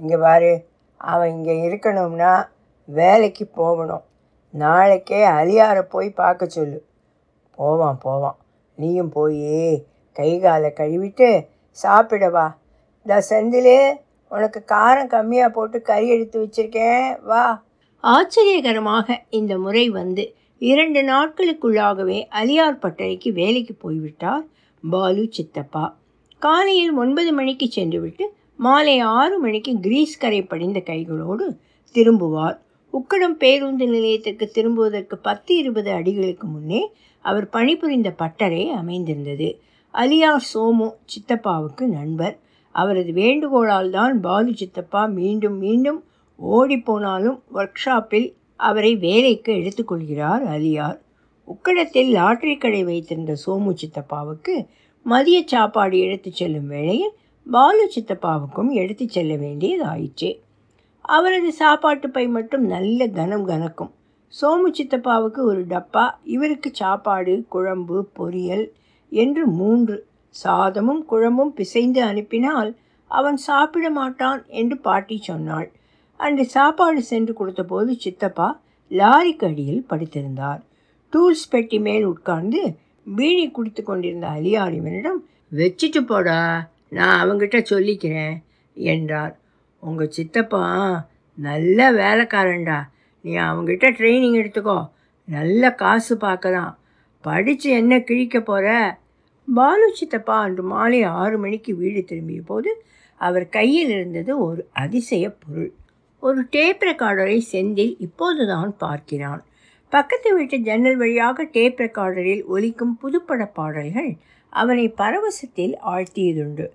இங்கே 0.00 0.18
பாரு 0.24 0.52
அவன் 1.00 1.32
இங்கே 1.36 1.54
இருக்கணும்னா 1.68 2.32
வேலைக்கு 2.88 3.44
போகணும். 3.60 4.04
நாளைக்கே 4.54 5.20
அலியாரை 5.38 5.82
போய் 5.94 6.08
பார்க்க 6.20 6.54
சொல்லு. 6.56 6.78
போவான் 7.58 7.98
போவான். 7.98 8.38
நீயும் 8.78 9.12
போய் 9.16 9.84
கை 10.16 10.30
காலை 10.40 10.70
கழுவிட்டு 10.80 11.28
சாப்பிடவா 11.78 12.46
இந்த 13.06 13.16
செந்திலே 13.30 13.80
உனக்கு 14.32 14.60
காரம் 14.72 15.12
கம்மியாக 15.14 15.54
போட்டு 15.56 15.78
கறி 15.82 16.08
எடுத்து 16.14 16.36
வச்சிருக்கேன். 16.42 17.06
வா. 17.30 17.44
ஆச்சரியகரமாக 18.04 19.16
இந்த 19.38 19.52
முறை 19.58 19.84
வந்து 20.00 20.24
இரண்டு 20.70 21.00
நாட்களுக்குள்ளாகவே 21.12 22.18
அலியார் 22.40 22.82
பட்டறைக்கு 22.82 23.28
வேலைக்கு 23.40 23.74
போய்விட்டார். 23.84 24.44
பாலு 24.90 25.26
சித்தப்பா. 25.30 25.98
காலையில் 26.38 26.92
ஒன்பது 26.92 27.32
மணிக்கு 27.32 27.70
சென்றுவிட்டு 27.70 28.24
மாலை 28.56 28.98
ஆறு 28.98 29.38
மணிக்கு 29.38 29.80
கிரீஸ் 29.80 30.18
கரை 30.18 30.42
படிந்த 30.42 30.82
கைகளோடு 30.84 31.58
திரும்புவார். 31.94 32.58
உக்கடம் 32.92 33.36
பேருந்து 33.38 33.86
நிலையத்திற்கு 33.86 34.48
திரும்புவதற்கு 34.48 35.18
பத்து 35.18 35.56
இருபது 35.56 35.92
அடிகளுக்கு 35.92 36.42
முன்னே 36.42 36.92
அவர் 37.20 37.48
பணிபுரிந்த 37.48 38.10
பட்டறை 38.10 38.68
அமைந்திருந்தது. 38.68 39.60
அலியார் 39.94 40.44
சோமு 40.54 40.92
சித்தப்பாவுக்கு 41.04 41.80
நண்பர். 41.80 42.38
அவரது 42.72 43.12
வேண்டுகோளால் 43.12 43.90
தான் 43.90 44.20
பாலு 44.20 44.56
சித்தப்பா 44.56 45.06
மீண்டும் 45.06 45.58
மீண்டும் 45.58 46.04
ஓடிப்போனாலும் 46.52 47.40
ஒர்க் 47.54 47.74
ஷாப்பில் 47.74 48.34
அவரை 48.56 48.96
வேலைக்கு 48.96 49.52
எடுத்துக்கொள்கிறார் 49.52 50.44
அலியார். 50.56 50.98
உக்கடத்தில் 51.52 52.10
லாட்டரி 52.10 52.54
கடை 52.56 52.82
வைத்திருந்த 52.84 53.32
சோமு 53.46 53.72
சித்தப்பாவுக்கு 53.80 54.54
மதிய 55.06 55.38
சாப்பாடு 55.46 55.98
எடுத்து 55.98 56.30
செல்லும் 56.32 56.66
வேளையில் 56.66 57.14
பாலு 57.46 57.84
சித்தப்பாவுக்கும் 57.94 58.70
எடுத்து 58.72 59.04
செல்ல 59.08 59.34
வேண்டியது 59.36 59.84
ஆயிற்று 59.84 60.30
அவரது 61.04 61.50
சாப்பாட்டு 61.52 62.06
பை 62.10 62.24
மட்டும் 62.28 62.64
நல்ல 62.66 63.06
கனம் 63.08 63.46
கனக்கும். 63.46 63.92
சோமு 64.32 64.68
சித்தப்பாவுக்கு 64.78 65.40
ஒரு 65.42 65.62
டப்பா 65.66 66.04
இவருக்கு 66.24 66.70
சாப்பாடு 66.72 67.32
குழம்பு 67.48 67.98
பொரியல் 68.18 68.66
என்று 69.12 69.44
மூன்று. 69.46 69.96
சாதமும் 70.34 71.02
குழம்பும் 71.10 71.52
பிசைந்து 71.54 72.00
அனுப்பினால் 72.02 72.70
அவன் 73.10 73.38
சாப்பிட 73.48 73.86
மாட்டான் 73.90 74.42
என்று 74.46 74.76
பாட்டி 74.78 75.16
சொன்னாள். 75.20 75.68
அன்று 76.20 76.44
சாப்பாடு 76.46 77.02
சென்று 77.02 77.32
கொடுத்தபோது 77.32 77.92
சித்தப்பா 77.96 78.48
லாரிக்கு 78.90 79.46
அடியில் 79.46 79.86
படுத்திருந்தார். 79.90 80.60
டூல்ஸ் 81.12 81.50
பெட்டி 81.50 81.78
மேல் 81.78 82.04
உட்கார்ந்து 82.04 82.76
பீடி 83.16 83.50
குடித்து 83.50 83.82
கொண்டிருந்த 83.82 84.26
அலியார் 84.26 84.72
இவனிடம் 84.72 85.26
வச்சுட்டு 85.54 86.00
போடா 86.00 86.70
நான் 86.88 87.30
அவங்கிட்ட 87.30 87.64
சொல்லிக்கிறேன் 87.70 88.36
என்றார். 88.74 89.38
உங்கள் 89.78 90.10
சித்தப்பா 90.10 90.62
நல்ல 91.34 91.92
வேலைக்காரன்டா. 91.92 92.80
நீ 93.20 93.32
அவங்ககிட்ட 93.36 93.86
ட்ரைனிங் 93.98 94.38
எடுத்துக்கோ. 94.42 94.90
நல்ல 95.24 95.74
காசு 95.74 96.16
பார்க்கலாம் 96.16 96.78
படித்து 97.20 97.70
என்ன 97.70 97.98
கிழிக்க 97.98 98.40
போகிற 98.40 98.98
பாலு 99.54 99.90
சித்தப்பா 99.94 100.40
அன்று 100.40 100.62
மாலை 100.62 101.02
ஆறு 101.02 101.38
மணிக்கு 101.38 101.76
வீடு 101.76 102.04
திரும்பிய 102.04 102.40
போது 102.42 102.84
அவர் 103.20 103.48
கையில் 103.48 103.88
இருந்தது 103.88 104.32
ஒரு 104.38 104.68
அதிசய 104.72 105.30
பொருள். 105.30 105.72
ஒரு 106.20 106.46
டேப் 106.50 106.82
ரெக்கார்டரை 106.82 107.40
செந்தில் 107.52 107.94
இப்போதுதான் 107.98 108.76
பார்க்கிறான். 108.76 109.44
பக்கத்து 109.92 110.34
வீட்டு 110.34 110.56
ஜன்னல் 110.60 110.96
வழியாக 110.96 111.44
டேப் 111.44 111.80
ரெக்கார்டரில் 111.80 112.42
ஒலிக்கும் 112.44 112.92
புதுப்பட 113.00 113.44
பாடல்கள் 113.46 114.10
அவனை 114.52 114.84
பரவசத்தில் 114.88 115.74
ஆழ்த்தியதுண்டு. 115.92 116.66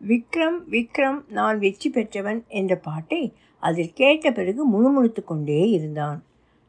விக்ரம் 0.00 0.58
விக்ரம் 0.74 1.18
நான் 1.28 1.58
வெற்றி 1.58 1.90
பெற்றவன் 1.90 2.44
என்ற 2.48 2.76
பாட்டை 2.76 3.22
அதில் 3.62 3.92
கேட்ட 3.92 4.32
பிறகு 4.32 4.62
முணுமுணுத்து 4.66 5.24
கொண்டே 5.24 5.70
இருந்தான். 5.70 6.20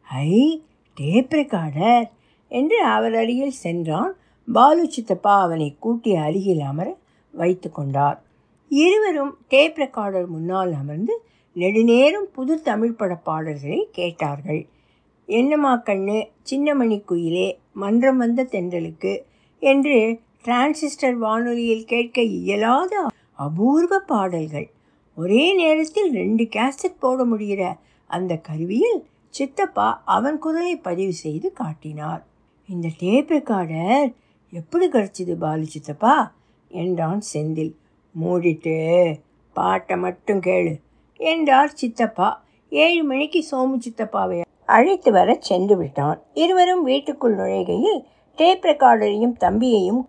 ஐ 0.08 0.64
டேப் 0.98 1.34
ரெக்கார்டர் 1.34 2.08
என்று 2.52 2.80
அவர் 2.86 3.16
அருகில் 3.16 3.62
சென்றான். 3.66 4.12
பாலு 4.48 4.86
சித்தப்பா 4.92 5.42
அவனை 5.42 5.76
கூட்டி 5.80 6.16
அருகில் 6.16 6.64
அமர 6.72 6.98
வைத்து 7.34 7.72
கொண்டார். 7.72 8.20
இருவரும் 8.68 9.34
டேப் 9.48 9.78
ரெக்கார்டர் 9.78 10.28
முன்னால் 10.28 10.74
அமர்ந்து 10.74 11.16
நெடுநேரம் 11.54 12.30
புது 12.32 12.62
தமிழ் 12.62 13.00
பட 13.00 13.14
பாடல்களை 13.16 13.82
கேட்டார்கள். 13.92 14.62
என்னம்மா 15.26 15.82
கண்ணு? 15.86 16.30
சின்னமணி 16.50 17.04
குயிலே 17.06 17.58
மன்றம் 17.74 18.18
வந்த 18.18 18.44
தென்றலுக்கு 18.44 19.22
என்று 19.60 20.20
டிரான்சிஸ்டர் 20.46 21.14
வானொலியில் 21.14 21.86
கேட்க 21.86 22.22
இயலாத 22.22 23.06
அபூர்வ 23.34 24.00
பாடல்கள். 24.00 24.72
ஒரே 25.16 25.56
நேரத்தில் 25.56 26.14
ரெண்டு 26.14 26.44
கேசட் 26.44 27.00
போட 27.00 27.26
முடிகிற 27.26 27.78
அந்த 28.08 28.38
கருவியில் 28.38 29.08
சித்தப்பா 29.30 30.02
அவன் 30.06 30.40
குரலை 30.40 30.76
பதிவு 30.76 31.14
செய்து 31.14 31.54
காட்டினார். 31.54 32.26
இந்த 32.70 32.88
டேப் 32.98 33.32
ரெக்கார்டர் 33.32 34.14
எப்படி 34.52 34.90
கிடச்சிது 34.90 35.34
பாலு 35.40 35.66
சித்தப்பா? 35.66 36.34
என்றான் 36.68 37.22
செந்தில். 37.34 37.74
மூடிட்டு 38.22 38.76
பாட்டை 39.54 39.98
மட்டும் 39.98 40.40
கேளு 40.40 40.76
என்றார் 41.18 41.74
சித்தப்பா. 41.74 42.44
ஏழு 42.70 43.04
மணிக்கு 43.04 43.46
சோமு 43.52 43.80
சித்தப்பாவை 43.88 44.42
அழைத்து 44.76 45.10
வர 45.12 45.30
சென்று 45.40 45.76
விட்டான் 45.78 46.20
இருவரும் 46.34 46.84
வீட்டுக்குள் 46.84 47.36
நுழைகையில் 47.36 48.02
டேப் 48.38 48.66
ரெக்கார்டரையும் 48.66 49.36
தம்பியையும் 49.40 50.02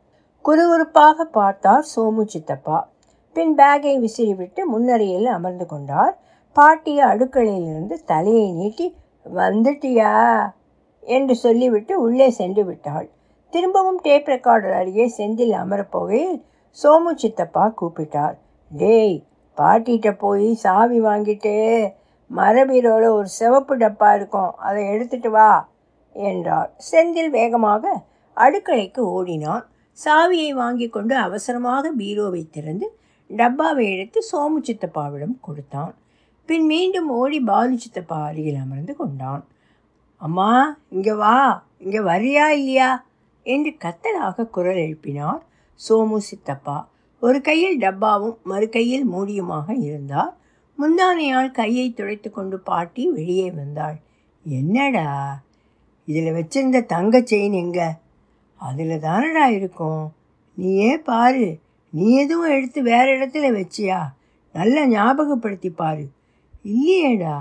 குறுகுறுப்பாக 0.45 1.25
பார்த்தார் 1.33 1.87
சோமு 1.97 2.23
சித்தப்பா. 2.25 2.79
பின் 3.37 3.55
பேக்கை 3.55 3.95
விசிறிவிட்டு 3.99 4.67
முன்னறையில் 4.67 5.27
அமர்ந்து 5.27 5.67
கொண்டார். 5.67 6.15
பாட்டிய 6.57 7.05
அடுக்கலையிலிருந்து 7.05 7.97
தலையை 8.05 8.47
நீட்டி 8.53 8.87
வந்துட்டியா? 9.35 10.13
என்று 11.03 11.35
சொல்லிவிட்டு 11.35 11.95
உள்ளே 12.01 12.29
சென்று 12.31 12.65
விட்டாள். 12.65 13.09
திரும்பவும் 13.53 14.01
டேப் 14.03 14.29
ரெக்கார்டர் 14.29 14.77
அருகே 14.81 15.07
செந்தில் 15.17 15.55
அமரப்போகையில் 15.63 16.39
சோமு 16.77 17.13
சித்தப்பா 17.15 17.65
கூப்பிட்டார். 17.81 18.37
டேய் 18.71 19.17
பாட்டிகிட்ட 19.57 20.11
போய் 20.19 20.47
சாவி 20.55 21.01
வாங்கிட்டு 21.01 21.55
மரபீரோவில் 22.37 23.15
ஒரு 23.19 23.29
சிவப்பு 23.39 23.75
டப்பா 23.77 24.09
இருக்கும். 24.19 24.53
அதை 24.67 24.83
எடுத்துட்டு 24.95 25.31
வா 25.31 25.51
என்றார் 26.17 26.71
செந்தில் 26.91 27.31
வேகமாக 27.39 27.93
அடுக்கலைக்கு 28.37 29.03
ஓடினான். 29.17 29.65
சாவியை 29.99 30.51
வாங்கி 30.63 30.87
கொண்டு 30.89 31.15
அவசரமாக 31.17 31.91
பீரோவை 31.99 32.43
திறந்து 32.51 32.87
டப்பாவை 33.31 33.85
எடுத்து 33.95 34.21
சோமு 34.31 34.59
சித்தப்பாவிடம் 34.69 35.37
கொடுத்தான். 35.41 35.93
பின் 36.49 36.67
மீண்டும் 36.67 37.09
ஓடி 37.21 37.39
பாலு 37.41 37.75
சித்தப்பா 37.79 38.19
அருகில் 38.29 38.61
அமர்ந்து 38.63 38.95
கொண்டான். 38.97 39.43
அம்மா 40.23 40.51
இங்கே 40.89 41.15
வா 41.23 41.37
இங்கே 41.79 42.01
வரியா 42.11 42.47
இல்லையா? 42.59 42.91
என்று 43.47 43.71
கத்தலாக 43.85 44.47
குரல் 44.57 44.81
எழுப்பினார் 44.85 45.41
சோமு 45.81 46.19
சித்தப்பா. 46.31 46.77
ஒரு 47.23 47.39
கையில் 47.41 47.79
டப்பாவும் 47.79 48.37
மறு 48.43 48.67
கையில் 48.69 49.07
மூடியுமாக 49.13 49.69
இருந்தார். 49.89 50.33
முந்தானையால் 50.83 51.51
கையை 51.51 51.93
துடைத்து 51.93 52.31
கொண்டு 52.31 52.59
பாட்டி 52.59 53.11
வெளியே 53.11 53.51
வந்தாள். 53.51 53.97
என்னடா? 54.45 55.41
இதில் 56.05 56.33
வச்சிருந்த 56.33 56.87
தங்க 56.87 57.21
செயின் 57.21 57.53
எங்க? 57.53 57.99
அதில் 58.57 59.01
தானடா 59.01 59.47
இருக்கும்? 59.47 60.13
நீயே 60.55 60.99
பாரு. 60.99 61.59
நீ 61.91 62.17
எதுவும் 62.17 62.51
எடுத்து 62.51 62.83
வேற 62.83 63.05
இடத்துல 63.19 63.47
வச்சியா? 63.53 64.01
நல்லா 64.53 64.87
ஞாபகப்படுத்தி 64.87 65.71
பாரு. 65.71 66.09
இல்லையேடா. 66.65 67.37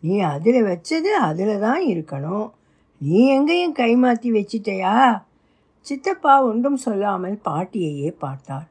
நீ 0.00 0.20
அதில் 0.20 0.62
வச்சது 0.62 1.10
அதில் 1.20 1.60
தான் 1.60 1.84
இருக்கணும். 1.86 2.50
நீ 2.98 3.26
எங்கேயும் 3.28 3.74
கைமாற்றி 3.74 4.30
வச்சிட்டயா? 4.30 5.24
சித்தப்பா 5.80 6.42
ஒன்றும் 6.42 6.76
சொல்லாமல் 6.76 7.40
பாட்டியையே 7.44 8.08
பார்த்தார் 8.08 8.66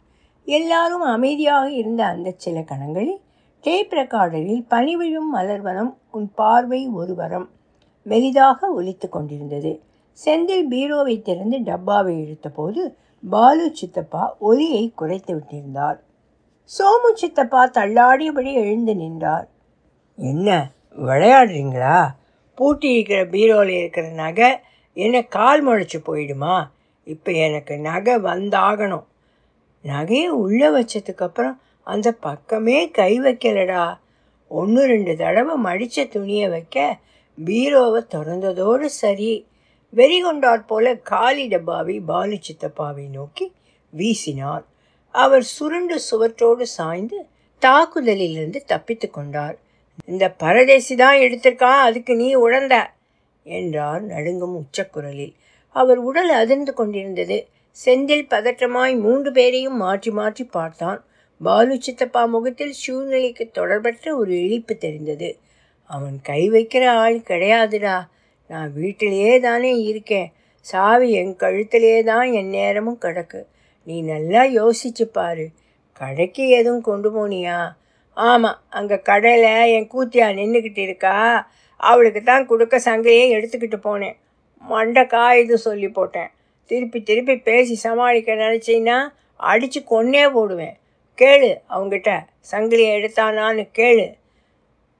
எல்லாரும் 0.45 1.01
அமைதியாக 1.01 1.71
இருந்த 1.71 2.05
அந்த 2.05 2.33
சில 2.37 2.59
கணங்களில் 2.59 3.21
டேப் 3.65 3.93
பனிவிழும் 4.69 5.29
மலர்வனம் 5.33 5.93
உன் 6.11 6.31
பார்வை 6.35 6.87
ஒரு 6.87 7.15
வரம் 7.15 7.49
மெலிதாக 8.05 8.57
ஒலித்து 8.77 9.09
கொண்டிருந்தது. 9.09 9.81
செந்தில் 10.25 10.65
பீரோவை 10.69 11.21
திறந்து 11.21 11.57
டப்பாவை 11.63 12.15
இழுத்தபோது 12.23 12.81
பாலு 13.29 13.71
சித்தப்பா 13.73 14.35
ஒலியை 14.39 14.91
குறைத்து 14.95 15.31
விட்டிருந்தார். 15.35 15.99
சோமு 16.63 17.13
சித்தப்பா 17.13 17.65
தள்ளாடியபடி 17.67 18.53
எழுந்து 18.53 18.95
நின்றார். 18.95 19.47
என்ன 20.15 20.69
விளையாடுறீங்களா? 20.97 22.07
பூட்டி 22.55 22.93
இருக்கிற 22.93 23.25
பீரோவில் 23.25 23.79
இருக்கிற 23.79 24.07
நகை 24.09 24.51
என்ன 24.93 25.21
கால் 25.21 25.67
முளைச்சி 25.67 25.99
போயிடுமா? 26.05 26.67
இப்போ 27.03 27.31
எனக்கு 27.31 27.77
நகை 27.77 28.15
வந்தாகணும். 28.15 29.05
நகையை 29.83 30.27
உள்ளே 30.27 30.67
வச்சதுக்கப்புறம் 30.67 31.57
அந்த 31.87 32.07
பக்கமே 32.25 32.77
கை 32.99 33.11
வைக்கலடா. 33.19 33.85
ஒன்று 34.51 34.81
ரெண்டு 34.85 35.13
தடவை 35.15 35.55
மடித்த 35.67 36.05
துணியை 36.05 36.47
வைக்க 36.49 36.77
பீரோவை 37.37 38.01
திறந்ததோடு 38.13 38.87
சரி. 39.01 39.33
வெறி 39.93 40.17
கொண்டாற் 40.23 40.67
போல 40.67 40.95
காலி 41.11 41.45
டப்பாவை 41.47 41.95
பாலு 42.09 42.37
சித்தப்பாவை 42.47 43.05
நோக்கி 43.09 43.45
வீசினார். 43.93 44.65
அவர் 45.15 45.45
சுருண்டு 45.55 45.97
சுவற்றோடு 46.09 46.65
சாய்ந்து 46.77 47.19
தாக்குதலிலிருந்து 47.61 48.59
தப்பித்து 48.65 49.07
கொண்டார். 49.09 49.55
இந்த 50.05 50.25
பரதேசி 50.43 50.95
தான் 50.95 51.17
எடுத்திருக்கா 51.17 51.71
அதுக்கு 51.87 52.13
நீ 52.15 52.27
உழந்த 52.35 52.75
என்றார் 53.43 54.03
நடுங்கும் 54.03 54.55
உச்சக்குரலில். 54.55 55.33
அவர் 55.75 55.99
உடல் 56.09 56.31
அதிர்ந்து 56.41 56.73
கொண்டிருந்தது. 56.73 57.37
செந்தில் 57.77 58.25
பதற்றமாய் 58.29 58.93
மூன்று 58.99 59.31
பேரையும் 59.31 59.77
மாற்றி 59.77 60.11
மாற்றி 60.11 60.43
பார்த்தான். 60.57 60.99
பாலு 61.41 61.81
சித்தப்பா 61.81 62.25
முகத்தில் 62.25 62.71
சூழ்நிலைக்கு 62.71 63.51
தொடர்பற்ற 63.53 64.13
ஒரு 64.15 64.41
இழிப்பு 64.41 64.77
தெரிந்தது. 64.77 65.39
அவன் 65.83 66.21
கை 66.21 66.49
வைக்கிற 66.49 66.87
ஆள் 66.87 67.17
கிடையாதுடா. 67.17 68.07
நான் 68.47 68.73
வீட்டிலேயே 68.73 69.39
தானே 69.39 69.77
இருக்கேன். 69.81 70.33
சாவி 70.59 71.11
என் 71.11 71.35
கழுத்திலே 71.35 72.03
தான் 72.03 72.31
என் 72.31 72.49
நேரமும் 72.49 72.99
கிடக்கு. 73.01 73.45
நீ 73.83 74.01
நல்லா 74.01 74.43
யோசிச்சு 74.43 75.05
பாரு. 75.11 75.47
கடைக்கு 75.93 76.47
எதுவும் 76.49 76.81
கொண்டு 76.81 77.09
போனியா? 77.17 77.59
ஆமாம் 78.13 78.61
அங்கே 78.69 78.97
கடையில் 79.01 79.67
என் 79.77 79.89
கூத்தியா 79.93 80.27
நின்றுக்கிட்டு 80.39 80.77
இருக்கா. 80.77 81.49
அவளுக்கு 81.75 82.23
தான் 82.23 82.45
கொடுக்க 82.45 82.79
சங்கையே 82.79 83.25
எடுத்துக்கிட்டு 83.35 83.77
போனேன். 83.83 84.15
மண்டை 84.59 85.03
காயுது 85.03 85.53
சொல்லி 85.53 85.87
போட்டேன். 85.87 86.31
திருப்பி 86.65 87.03
திருப்பி 87.03 87.37
பேசி 87.37 87.75
சமாளிக்க 87.75 88.35
நினச்சின்னா 88.35 88.97
அடித்து 89.35 89.83
கொன்னே 89.89 90.31
போடுவேன். 90.31 90.75
கேளு 91.17 91.49
அவங்கிட்ட. 91.69 92.11
சங்கிலியை 92.51 92.91
எடுத்தானான்னு 92.97 93.63
கேளு. 93.77 94.07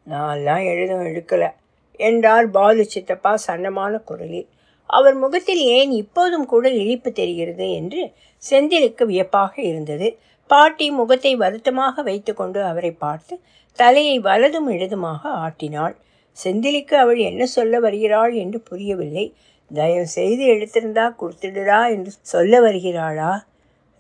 நான்லாம் 0.07 0.63
எழுதும் 0.65 1.05
எடுக்கலை. 1.05 1.49
என்றார் 1.99 2.51
பாலு 2.51 2.85
சித்தப்பா 2.85 3.37
சன்னமான 3.47 3.99
குரலில். 4.03 4.47
அவர் 4.89 5.15
முகத்தில் 5.15 5.61
ஏன் 5.77 5.91
இப்போதும் 5.91 6.45
கூட 6.45 6.69
இழிப்பு 6.69 7.11
தெரிகிறது 7.11 7.71
என்று 7.71 8.01
செந்திலுக்கு 8.43 9.03
வியப்பாக 9.05 9.61
இருந்தது. 9.61 10.17
பாட்டி 10.49 10.91
முகத்தை 10.91 11.35
வருத்தமாக 11.35 12.01
வைத்துக்கொண்டு 12.01 12.63
அவரை 12.63 12.91
பார்த்து 12.91 13.39
தலையை 13.79 14.19
வலதும் 14.19 14.69
இடதுமாக 14.69 15.21
ஆட்டினாள். 15.21 15.95
செந்திலுக்கு 16.37 16.95
அவள் 16.95 17.17
என்ன 17.17 17.45
சொல்ல 17.45 17.79
வருகிறாள் 17.79 18.33
என்று 18.33 18.59
புரியவில்லை. 18.61 19.25
தயவு 19.71 20.07
செய்து 20.07 20.45
எடுத்திருந்தா 20.45 21.05
கொடுத்துடுடா 21.19 21.79
என்று 21.91 22.11
சொல்ல 22.21 22.59
வருகிறாளா? 22.61 23.31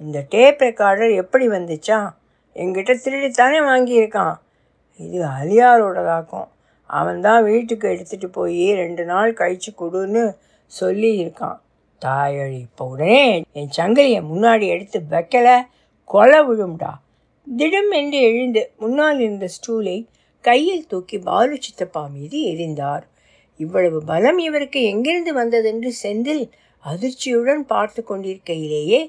இந்த 0.01 0.17
டேப் 0.29 0.61
ரெக்கார்டர் 0.61 1.13
எப்படி 1.15 1.45
வந்துச்சான் 1.47 2.09
என்கிட்ட 2.55 2.91
திருடித்தானே 3.03 3.59
வாங்கியிருக்கான். 3.69 4.35
இது 4.99 5.19
அலியாரோடதாக்கும். 5.37 6.47
அவன் 6.89 7.21
தான் 7.21 7.41
வீட்டுக்கு 7.43 7.85
எடுத்துகிட்டு 7.93 8.27
போய் 8.31 8.65
ரெண்டு 8.73 9.03
நாள் 9.05 9.31
கழிச்சு 9.33 9.71
கொடுன்னு 9.77 10.23
சொல்லி 10.71 11.09
இருக்கான் 11.21 11.57
தாயழி 12.01 12.59
இப்போ 12.59 12.83
உடனே 12.85 13.23
என் 13.51 13.73
சங்கிலியை 13.77 14.21
முன்னாடி 14.31 14.65
எடுத்து 14.67 14.99
வைக்கல. 15.13 15.47
கொலை 16.09 16.39
விழும்டா. 16.39 16.91
திடம் 17.47 17.91
என்று 17.91 18.19
எழுந்து 18.21 18.61
முன்னால் 18.77 19.19
இருந்த 19.19 19.47
ஸ்டூலை 19.55 19.97
கையில் 20.45 20.87
தூக்கி 20.87 21.17
பாலு 21.19 21.55
சித்தப்பா 21.61 22.03
மீது 22.07 22.37
எரிந்தார் 22.51 23.05
இவ்வளவு 23.59 23.99
பலம் 24.03 24.37
இவருக்கு 24.37 24.79
எங்கிருந்து 24.83 25.31
வந்ததென்று 25.33 25.91
செந்தில் 26.03 26.43
அதிர்ச்சியுடன் 26.83 27.63
பார்த்து 27.65 28.01
கொண்டிருக்கையிலேயே 28.03 28.99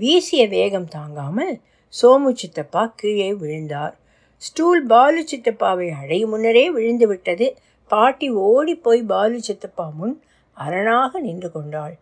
வீசிய 0.00 0.42
வேகம் 0.56 0.88
தாங்காமல் 0.96 1.54
சோமு 1.92 2.30
சித்தப்பா 2.40 2.82
கீழே 3.00 3.30
விழுந்தார். 3.40 3.94
ஸ்டூல் 4.42 4.82
பாலு 4.92 5.22
சித்தப்பாவை 5.30 5.88
அடையும் 6.00 6.32
முன்னரே 6.32 6.64
விழுந்து 6.76 7.06
விட்டது. 7.12 7.46
பாட்டி 7.90 8.28
ஓடி 8.48 8.74
போய் 8.84 9.02
பாலு 9.12 9.38
சித்தப்பா 9.48 9.86
முன் 9.98 10.14
அரணாக 10.56 11.20
நின்று 11.26 11.48
கொண்டாள். 11.56 11.94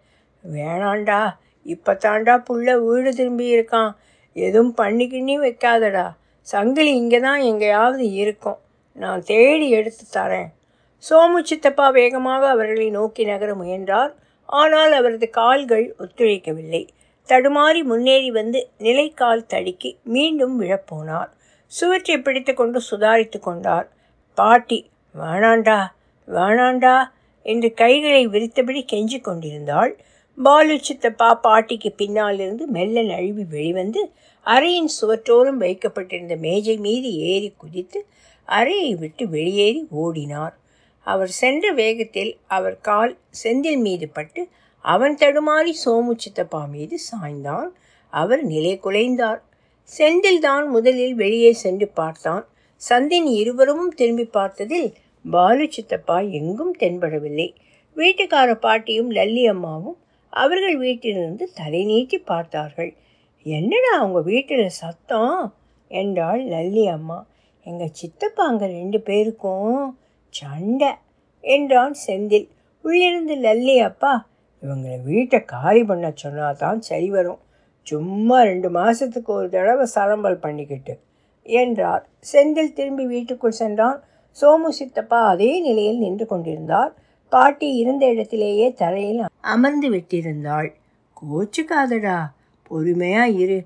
வேணாண்டா 0.45 1.21
இப்போ 1.67 1.93
தாண்டா 2.05 2.35
புள்ள 2.49 2.77
வீடு 2.85 3.11
திரும்பி 3.19 3.47
இருக்கான். 3.55 3.91
எதுவும் 4.37 4.75
பண்ணிக்கிண்ணி 4.81 5.35
வைக்காதடா. 5.45 6.07
சங்கிலி 6.47 6.93
இங்கே 7.01 7.19
தான் 7.27 7.41
எங்கேயாவது 7.51 8.05
இருக்கும். 8.23 8.59
நான் 9.03 9.25
தேடி 9.33 9.67
எடுத்து 9.79 10.05
தரேன். 10.19 10.49
சோமு 11.05 11.41
சித்தப்பா 11.51 11.89
வேகமாக 11.99 12.45
அவர்களை 12.55 12.87
நோக்கி 12.99 13.25
நகர 13.33 13.51
முயன்றார். 13.63 14.13
ஆனால் 14.49 14.93
அவரது 15.01 15.27
கால்கள் 15.41 15.87
ஒத்துழைக்கவில்லை. 16.03 16.83
தடுமாறி 17.29 17.81
முன்னேறி 17.83 18.31
வந்து 18.31 18.61
நிலைக்கால் 18.79 19.47
தடுக்கி 19.47 19.91
மீண்டும் 20.15 20.55
விழப்போனார் 20.61 21.31
சுவற்றை 21.73 22.17
பிடித்து 22.19 22.53
கொண்டு 22.55 22.79
சுதாரித்து 22.91 23.39
கொண்டார் 23.41 23.87
பாட்டி 24.39 24.79
வேணாண்டா 25.15 25.81
வேணாண்டா 26.29 26.97
என்று 27.47 27.69
கைகளை 27.75 28.23
விரித்தபடி 28.29 28.81
கெஞ்சி 28.93 29.19
கொண்டிருந்தாள். 29.21 29.93
பாலு 30.39 30.75
சித்தப்பா 30.81 31.29
பாட்டிக்கு 31.47 31.91
பின்னாலிருந்து 31.97 32.65
மெல்ல 32.67 33.03
நழுவி 33.03 33.45
வெளிவந்து 33.45 34.03
அறையின் 34.47 34.91
சுவற்றோரம் 34.99 35.61
வைக்கப்பட்டிருந்த 35.65 36.35
மேஜை 36.37 36.77
மீது 36.77 37.09
ஏறி 37.31 37.51
குதித்து 37.57 38.01
அறையை 38.49 38.93
விட்டு 38.95 39.25
வெளியேறி 39.29 39.83
ஓடினார். 40.03 40.55
அவர் 41.07 41.33
சென்ற 41.41 41.65
வேகத்தில் 41.73 42.33
அவர் 42.47 42.77
கால் 42.81 43.13
செந்தில் 43.43 43.83
மீது 43.87 44.07
பட்டு 44.09 44.43
அவன் 44.81 45.15
தடுமாறி 45.15 45.73
சோமு 45.85 46.13
சித்தப்பா 46.17 46.65
மீது 46.65 46.99
சாய்ந்தான். 47.11 47.69
அவர் 48.09 48.43
நிலை 48.43 48.81
குலைந்தார். 48.85 49.41
செந்தில் 49.99 50.39
தான் 50.39 50.69
முதலில் 50.69 51.15
வெளியே 51.15 51.53
சென்று 51.53 51.89
பார்த்தான். 51.89 52.47
சந்தின் 52.89 53.25
இருவரும் 53.25 53.89
திரும்பி 53.89 54.25
பார்த்ததில் 54.25 54.95
பாலு 55.31 55.69
சித்தப்பா 55.71 56.21
எங்கும் 56.31 56.75
தென்படவில்லை. 56.79 57.55
வீட்டுக்கார 57.97 58.55
பாட்டியும் 58.55 59.11
லல்லி 59.11 59.49
அம்மாவும் 59.49 59.99
அவர்கள் 60.29 60.77
வீட்டிலிருந்து 60.77 61.53
தலை 61.55 61.85
நீட்டி 61.85 62.19
பார்த்தார்கள். 62.19 62.97
என்னடா 63.43 63.99
அவங்க 63.99 64.21
வீட்டில் 64.21 64.69
சத்தம்? 64.69 65.55
என்றாள் 65.89 66.43
லல்லி 66.45 66.85
அம்மா. 66.89 67.27
எங்கள் 67.63 67.93
சித்தப்பா 67.93 68.45
அங்கே 68.45 68.67
ரெண்டு 68.67 69.01
பேருக்கும் 69.01 69.97
சண்டை 70.29 70.91
என்றான் 71.41 71.95
செந்தில். 72.07 72.49
உள்ளிருந்து 72.83 73.37
லல்லி 73.37 73.79
அப்பா 73.79 74.28
இவங்களை 74.63 75.03
வீட்டை 75.03 75.45
காலி 75.45 75.85
பண்ண 75.85 76.13
சொன்னால் 76.15 76.57
தான் 76.57 76.81
சரி 76.81 77.11
வரும். 77.11 77.39
சும்மா 77.83 78.43
ரெண்டு 78.43 78.71
மாதத்துக்கு 78.71 79.33
ஒரு 79.33 79.49
தடவை 79.49 79.87
சலம்பல் 79.95 80.35
பண்ணிக்கிட்டு. 80.35 81.01
என்றார். 81.43 82.09
செந்தில் 82.33 82.73
திரும்பி 82.73 83.07
வீட்டுக்குள் 83.07 83.51
சென்றான். 83.51 84.03
சோமு 84.41 84.69
சித்தப்பா 84.69 85.27
அதே 85.27 85.61
நிலையில் 85.61 85.99
நின்று 85.99 86.27
கொண்டிருந்தார். 86.27 86.95
பாட்டி 87.29 87.75
இருந்த 87.75 88.07
இடத்திலேயே 88.07 88.73
தரையில் 88.73 89.25
அமர்ந்து 89.41 89.91
விட்டிருந்தாள். 89.91 90.75
கோச்சுக்காதடா. 91.23 92.19
பொறுமையா 92.71 93.25
இரு. 93.35 93.65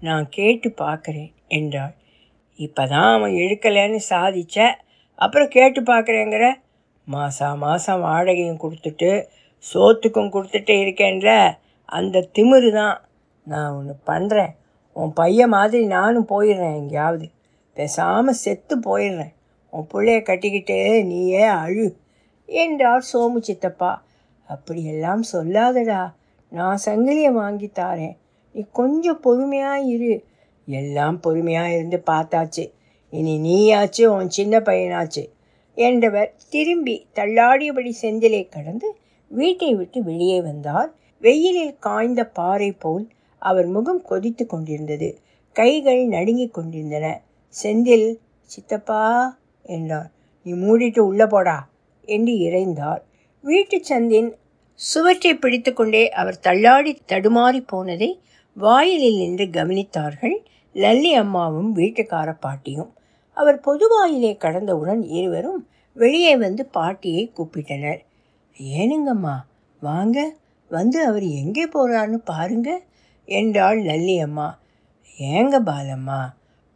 நான் 0.00 0.26
கேட்டு 0.30 0.68
பார்க்குறேன் 0.68 1.32
என்றாள். 1.48 1.94
இப்போதான் 2.58 3.14
அவன் 3.14 3.30
எடுக்கலைன்னு 3.30 4.00
சாதிச்ச. 4.10 4.74
அப்புறம் 5.14 5.48
கேட்டு 5.48 5.82
பார்க்குறேங்கிற. 5.82 6.54
மாதம் 7.04 7.58
மாதம் 7.58 8.02
வாடகையும் 8.02 8.62
கொடுத்துட்டு 8.62 9.10
சோத்துக்கும் 9.72 10.32
கொடுத்துட்டு 10.34 10.74
இருக்கேன்ல. 10.84 11.32
அந்த 11.84 12.28
திமிரு 12.34 12.72
தான் 12.72 12.96
நான் 13.46 13.74
ஒன்று 13.74 13.94
பண்ணுறேன் 14.06 14.52
உன் 14.92 15.12
பையன் 15.12 15.48
மாதிரி 15.48 15.84
நானும் 15.86 16.28
போயிடுறேன் 16.28 16.76
எங்கேயாவது. 16.76 17.26
பேசாமல் 17.74 18.40
செத்து 18.44 18.74
போயிடுறேன். 18.78 19.32
உன் 19.72 19.88
பிள்ளைய 19.94 20.22
கட்டிக்கிட்டு 20.22 21.04
நீயே 21.04 21.44
அழு 21.44 21.96
என்றார் 22.48 23.04
சோமு 23.12 23.40
சித்தப்பா. 23.40 23.92
அப்படியெல்லாம் 24.48 25.22
சொல்லாதடா. 25.32 26.02
நான் 26.52 26.78
சங்கிலியை 26.84 27.32
வாங்கி 27.32 27.70
தாரேன். 27.74 28.16
நீ 28.54 28.66
கொஞ்சம் 28.72 29.20
பொறுமையாக 29.20 29.88
இரு. 29.94 30.24
எல்லாம் 30.68 31.20
பொறுமையாக 31.20 31.74
இருந்து 31.74 32.02
பார்த்தாச்சு. 32.06 32.64
இனி 33.12 33.34
நீயாச்சு 33.38 34.04
உன் 34.06 34.30
சின்ன 34.30 34.58
பையனாச்சு 34.58 35.24
என்றவர் 35.76 36.34
திரும்பி 36.48 37.06
தள்ளாடியபடி 37.14 37.92
செந்திலை 38.02 38.48
கடந்து 38.48 38.88
வீட்டை 39.28 39.74
விட்டு 39.74 40.02
வெளியே 40.02 40.42
வந்தார். 40.42 40.94
வெயிலில் 41.20 41.78
காய்ந்த 41.78 42.26
பாறை 42.26 42.72
போல் 42.72 43.08
அவர் 43.38 43.66
முகம் 43.66 44.02
கொதித்து 44.02 44.46
கொண்டிருந்தது. 44.46 45.20
கைகள் 45.52 46.06
நடுங்கிக் 46.06 46.54
கொண்டிருந்தன. 46.54 47.22
செந்தில் 47.62 48.18
சித்தப்பா 48.42 49.38
என்றார். 49.62 50.10
நீ 50.42 50.52
மூடிட்டு 50.52 50.98
உள்ள 50.98 51.26
போடா 51.26 51.68
என்று 52.02 52.32
இறைந்தார். 52.32 53.02
வீட்டு 53.40 53.82
சந்தின் 53.88 54.32
சுவற்றை 54.74 55.34
பிடித்துக்கொண்டே 55.34 56.08
அவர் 56.08 56.38
தள்ளாடி 56.38 56.98
தடுமாறி 57.08 57.60
போனதை 57.66 58.20
வாயிலில் 58.52 59.16
நின்று 59.16 59.44
கவனித்தார்கள் 59.44 60.36
லல்லி 60.74 61.12
அம்மாவும் 61.12 61.76
வீட்டுக்கார 61.76 62.36
பாட்டியும். 62.40 62.92
அவர் 63.32 63.60
பொது 63.60 63.88
வாயிலை 63.88 64.36
கடந்தவுடன் 64.36 65.02
இருவரும் 65.02 65.68
வெளியே 65.92 66.36
வந்து 66.36 66.66
பாட்டியை 66.66 67.32
கூப்பிட்டனர். 67.36 68.00
ஏனுங்கம்மா 68.60 69.36
வாங்க 69.82 70.18
வந்து 70.68 71.06
அவர் 71.06 71.26
எங்கே 71.42 71.64
போகிறான்னு 71.66 72.18
பாருங்க 72.24 72.70
என்றாள் 73.28 73.78
லல்லி 73.82 74.16
அம்மா 74.22 74.58
ஏங்க 75.18 75.56
பாலம்மா 75.62 76.20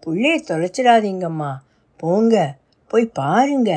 புள்ளைய 0.02 0.36
தொலைச்சிடாதீங்கம்மா 0.48 1.52
போங்க 1.96 2.34
போய் 2.90 3.06
பாருங்க 3.06 3.72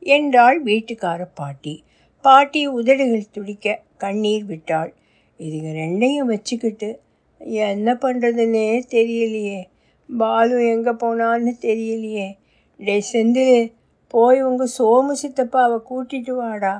என்றாள் 0.00 0.64
வீட்டுக்கார 0.64 1.26
பாட்டி. 1.34 1.84
பாட்டி 2.20 2.66
உதடுகள் 2.66 3.32
துடிக்க 3.32 3.82
கண்ணீர் 3.96 4.44
விட்டாள். 4.44 4.94
இதுங்க 5.40 5.70
ரெண்டையும் 5.82 6.30
வச்சுக்கிட்டு 6.32 7.00
என்ன 7.38 7.94
பண்ணுறதுன்னே 7.94 8.66
தெரியலையே. 8.90 9.60
பாலு 10.08 10.56
எங்கே 10.68 10.90
போனான்னு 10.90 11.52
தெரியலையே. 11.60 12.28
டே 12.80 12.96
செந்தில் 13.12 13.72
போய் 14.08 14.42
உங்கள் 14.42 14.74
சோமு 14.78 15.14
சித்தப்பாவை 15.22 15.78
கூட்டிட்டு 15.90 16.30
வாடா. 16.30 16.74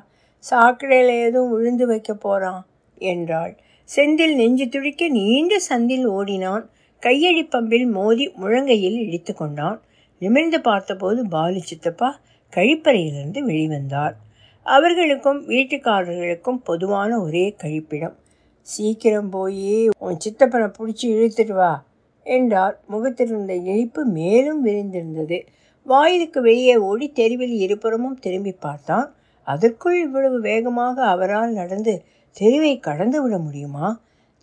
சாக்கடையில் 0.51 1.23
எதுவும் 1.23 1.51
விழுந்து 1.51 1.87
வைக்க 1.87 2.15
போகிறான் 2.15 2.67
என்றாள். 2.99 3.53
செந்தில் 3.89 4.35
நெஞ்சு 4.35 4.69
துடிக்க 4.69 5.09
நீண்ட 5.09 5.57
சந்தில் 5.69 6.07
ஓடினான். 6.07 6.71
கையடி 7.03 7.43
பம்பில் 7.47 7.89
மோதி 7.91 8.25
முழங்கையில் 8.29 8.99
இடித்து 9.07 9.35
கொண்டான். 9.35 9.81
நிமிர்ந்து 10.19 10.61
பார்த்தபோது 10.61 11.29
பாலு 11.29 11.61
சித்தப்பா 11.63 12.21
கழிப்பறையிலிருந்து 12.53 13.41
வெளிவந்தார். 13.41 14.15
அவர்களுக்கும் 14.63 15.49
வீட்டுக்காரர்களுக்கும் 15.49 16.61
பொதுவான 16.65 17.21
ஒரே 17.21 17.57
கழிப்பிடம். 17.63 18.17
சீக்கிரம் 18.61 19.31
போய் 19.31 19.89
உன் 19.99 20.21
சித்தப்பனை 20.21 20.69
பிடிச்சி 20.69 21.07
இழுத்துட்டு 21.07 21.53
வா 21.53 21.85
என்றார். 22.27 22.81
முகத்தில் 22.87 23.29
இருந்த 23.29 23.55
இழிப்பு 23.55 24.05
மேலும் 24.05 24.67
விரிந்திருந்தது. 24.67 25.39
வாயிலுக்கு 25.87 26.41
வெளியே 26.41 26.77
ஓடி 26.77 27.09
தெருவில் 27.11 27.57
இருபுறமும் 27.57 28.19
திரும்பி 28.19 28.53
பார்த்தான். 28.53 29.15
அதற்குள் 29.47 29.97
இவ்வளவு 30.01 30.39
வேகமாக 30.41 30.97
அவரால் 31.05 31.53
நடந்து 31.53 31.95
தெருவை 32.37 32.73
கடந்து 32.79 33.19
விட 33.23 33.35
முடியுமா? 33.39 33.89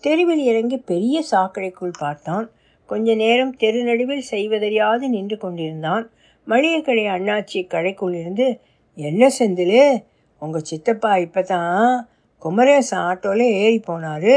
தெருவில் 0.04 0.44
இறங்கி 0.52 0.78
பெரிய 0.92 1.18
சாக்கடைக்குள் 1.32 2.00
பார்த்தான். 2.00 2.46
கொஞ்ச 2.90 3.16
நேரம் 3.16 3.54
தெரு 3.56 3.82
நடுவில் 3.84 4.30
செய்வதறியாது 4.34 5.06
நின்று 5.10 5.38
கொண்டிருந்தான். 5.38 6.06
மளிகை 6.48 6.80
கடை 6.82 7.06
அண்ணாச்சி 7.08 7.60
கடைக்குள் 7.74 8.16
இருந்து 8.22 8.48
என்ன 8.98 9.30
செந்தில் 9.40 9.80
உங்கள் 10.42 10.68
சித்தப்பா 10.70 11.12
இப்போ 11.26 11.42
தான் 11.44 11.92
குமரேசன் 12.42 13.04
ஆட்டோவில் 13.10 13.46
ஏறி 13.62 13.80
போனார் 13.88 14.34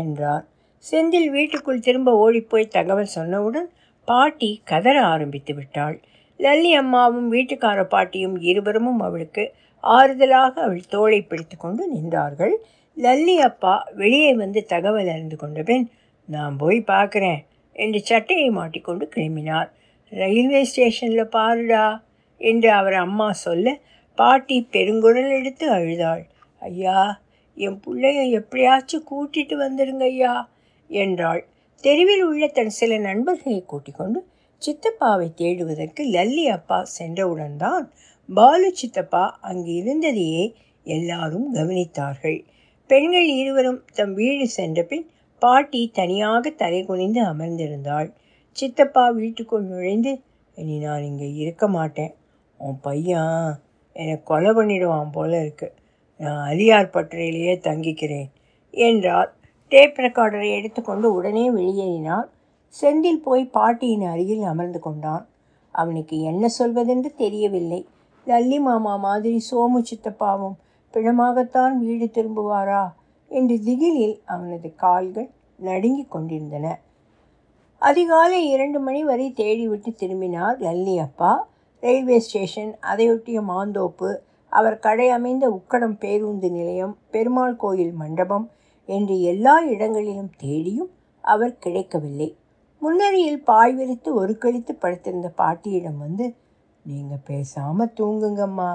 என்றார். 0.00 0.44
செந்தில் 0.84 1.28
வீட்டுக்குள் 1.30 1.84
திரும்ப 1.86 2.10
ஓடிப்போய் 2.22 2.74
தகவல் 2.76 3.14
சொன்னவுடன் 3.16 3.68
பாட்டி 4.08 4.50
கதற 4.64 4.96
ஆரம்பித்து 5.12 5.52
விட்டாள். 5.54 5.96
லல்லி 6.40 6.70
அம்மாவும் 6.80 7.28
வீட்டுக்கார 7.32 7.80
பாட்டியும் 7.94 8.36
இருவரும் 8.40 9.02
அவளுக்கு 9.08 9.44
ஆறுதலாக 9.84 10.54
அவள் 10.62 10.90
தோளை 10.90 11.20
பிடித்து 11.22 11.56
கொண்டு 11.56 11.82
நின்றார்கள். 11.94 12.54
லல்லி 12.96 13.36
அப்பா 13.38 13.74
வெளியே 13.92 14.30
வந்து 14.34 14.60
தகவல் 14.64 15.10
அறிந்து 15.14 15.36
கொண்ட 15.36 15.62
பின் 15.62 15.86
நான் 16.28 16.54
போய் 16.56 16.78
பார்க்குறேன் 16.86 17.40
என்று 17.76 18.00
சட்டையை 18.00 18.48
மாட்டிக்கொண்டு 18.50 19.04
கிளம்பினார். 19.14 19.68
ரயில்வே 20.12 20.62
ஸ்டேஷனில் 20.64 21.32
பாருடா 21.36 21.84
என்று 22.40 22.70
அவர் 22.70 22.96
அம்மா 23.06 23.28
சொல்ல 23.44 23.76
பாட்டி 24.18 24.56
பெருங்குரல் 24.72 25.32
எடுத்து 25.38 25.66
அழுதாள். 25.70 26.24
ஐயா 26.62 26.98
என் 27.56 27.80
பிள்ளைய 27.84 28.20
எப்படியாச்சும் 28.30 29.08
கூட்டிட்டு 29.10 29.54
வந்துடுங்க 29.56 30.04
ஐயா 30.04 30.34
என்றாள். 30.90 31.42
தெருவில் 31.84 32.24
உள்ள 32.24 32.44
தன் 32.48 32.74
சில 32.78 32.98
நண்பர்களை 32.98 33.60
கூட்டிக் 33.64 33.98
கொண்டு 33.98 34.20
சித்தப்பாவை 34.62 35.28
தேடுவதற்கு 35.34 36.02
லல்லி 36.14 36.44
அப்பா 36.48 36.78
சென்றவுடன் 36.98 37.56
தான் 37.56 37.84
பாலு 38.28 38.68
சித்தப்பா 38.72 39.24
அங்கு 39.40 39.72
இருந்ததையே 39.80 40.44
எல்லாரும் 40.86 41.54
கவனித்தார்கள். 41.54 42.38
பெண்கள் 42.90 43.28
இருவரும் 43.40 43.84
தம் 43.94 44.14
வீடு 44.14 44.46
சென்ற 44.48 44.82
பின் 44.82 45.06
பாட்டி 45.42 45.80
தனியாக 45.92 46.50
தலை 46.50 46.84
குனிந்து 46.84 47.20
அமர்ந்திருந்தாள். 47.22 48.08
சித்தப்பா 48.56 49.04
வீட்டுக்குள் 49.08 49.62
நுழைந்து 49.62 50.12
இனி 50.54 50.78
நான் 50.78 51.02
இங்கே 51.02 51.28
இருக்க 51.34 51.68
மாட்டேன். 51.68 52.14
உன் 52.60 52.78
பையன் 52.80 53.58
என்னை 53.96 54.22
கொலை 54.22 54.50
பண்ணிடுவான் 54.50 55.10
போல 55.10 55.40
இருக்கு. 55.40 55.68
நான் 56.20 56.42
அலியார் 56.50 56.94
பட்டறையிலேயே 56.94 57.54
தங்கிக்கிறேன் 57.68 58.28
என்றார். 58.74 59.30
டேப் 59.68 59.98
ரெக்கார்டரை 59.98 60.50
எடுத்துக்கொண்டு 60.58 61.14
உடனே 61.14 61.50
வெளியேறினான் 61.50 62.26
செந்தில் 62.74 63.24
போய் 63.24 63.44
பாட்டியின் 63.46 64.06
அருகில் 64.12 64.42
அமர்ந்து 64.42 64.80
கொண்டான். 64.80 65.28
அவனுக்கு 65.74 66.16
என்ன 66.20 66.48
சொல்வதென்று 66.58 67.10
தெரியவில்லை. 67.14 67.80
லல்லி 68.26 68.60
மாமா 68.60 68.96
மாதிரி 68.96 69.44
சோமு 69.50 69.80
சித்தப்பாவும் 69.80 70.56
பிணமாகத்தான் 70.94 71.74
வீடு 71.78 72.06
திரும்புவாரா? 72.06 72.92
என்று 73.28 73.60
திகிலில் 73.62 74.22
அவனது 74.24 74.74
கால்கள் 74.74 75.30
நடுங்கிக் 75.56 76.10
கொண்டிருந்தன. 76.10 76.80
அதிகாலை 77.78 78.48
இரண்டு 78.48 78.78
மணி 78.80 79.04
வரை 79.04 79.32
தேடிவிட்டு 79.36 79.94
திரும்பினார் 79.94 80.58
லல்லி 80.60 80.96
அப்பா. 80.98 81.48
ரயில்வே 81.80 82.18
ஸ்டேஷன் 82.18 82.76
அதையொட்டிய 82.80 83.40
மாந்தோப்பு 83.40 84.16
அவர் 84.52 84.78
கடை 84.78 85.08
அமைந்த 85.08 85.50
உக்கடம் 85.50 85.98
பேருந்து 85.98 86.50
நிலையம் 86.50 86.96
பெருமாள் 87.10 87.56
கோயில் 87.56 87.92
மண்டபம் 87.92 88.50
என்று 88.86 89.20
எல்லா 89.22 89.60
இடங்களிலும் 89.60 90.30
தேடியும் 90.36 90.90
அவர் 91.20 91.58
கிடைக்கவில்லை. 91.58 92.36
முன்னறியில் 92.82 93.42
பாய் 93.42 93.74
விரித்து 93.74 94.14
ஒரு 94.14 94.38
கழித்து 94.38 94.74
படுத்திருந்த 94.74 95.28
பாட்டியிடம் 95.36 95.98
வந்து 95.98 96.34
நீங்கள் 96.88 97.24
பேசாமல் 97.24 97.94
தூங்குங்கம்மா. 97.98 98.70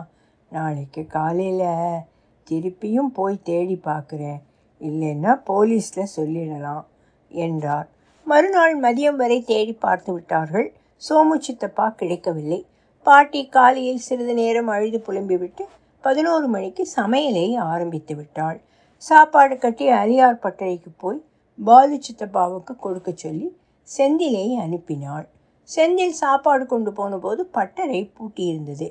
நாளைக்கு 0.51 1.01
காலையில் 1.15 2.03
திருப்பியும் 2.47 3.11
போய் 3.17 3.45
தேடி 3.49 3.75
பார்க்குறேன் 3.83 4.39
இல்லைன்னா 4.81 5.31
போலீஸில் 5.49 6.13
சொல்லிடலாம் 6.15 6.85
என்றார். 7.31 7.87
மறுநாள் 8.27 8.75
மதியம் 8.79 9.19
வரை 9.21 9.37
தேடி 9.51 9.73
பார்த்து 9.85 10.11
விட்டார்கள். 10.13 10.67
சோமு 11.01 11.35
சித்தப்பா 11.45 11.85
கிடைக்கவில்லை. 11.99 12.59
பாட்டி 13.05 13.41
காலையில் 13.55 14.03
சிறிது 14.07 14.33
நேரம் 14.33 14.67
அழுது 14.67 14.99
புலம்பிவிட்டு 15.07 15.63
பதினோரு 16.03 16.47
மணிக்கு 16.47 16.83
சமையலை 16.95 17.45
ஆரம்பித்து 17.71 18.13
விட்டாள். 18.15 18.59
சாப்பாடு 19.01 19.55
கட்டி 19.57 19.85
அரியார் 20.01 20.43
பட்டறைக்கு 20.43 20.91
போய் 20.97 21.19
பாலு 21.59 21.95
சித்தப்பாவுக்கு 22.05 22.73
கொடுக்க 22.85 23.09
சொல்லி 23.15 23.47
செந்திலை 23.87 24.45
அனுப்பினாள். 24.65 25.25
செந்தில் 25.73 26.19
சாப்பாடு 26.21 26.63
கொண்டு 26.73 26.91
போனபோது 26.99 27.41
பட்டறை 27.57 27.99
பூட்டியிருந்தது. 28.15 28.87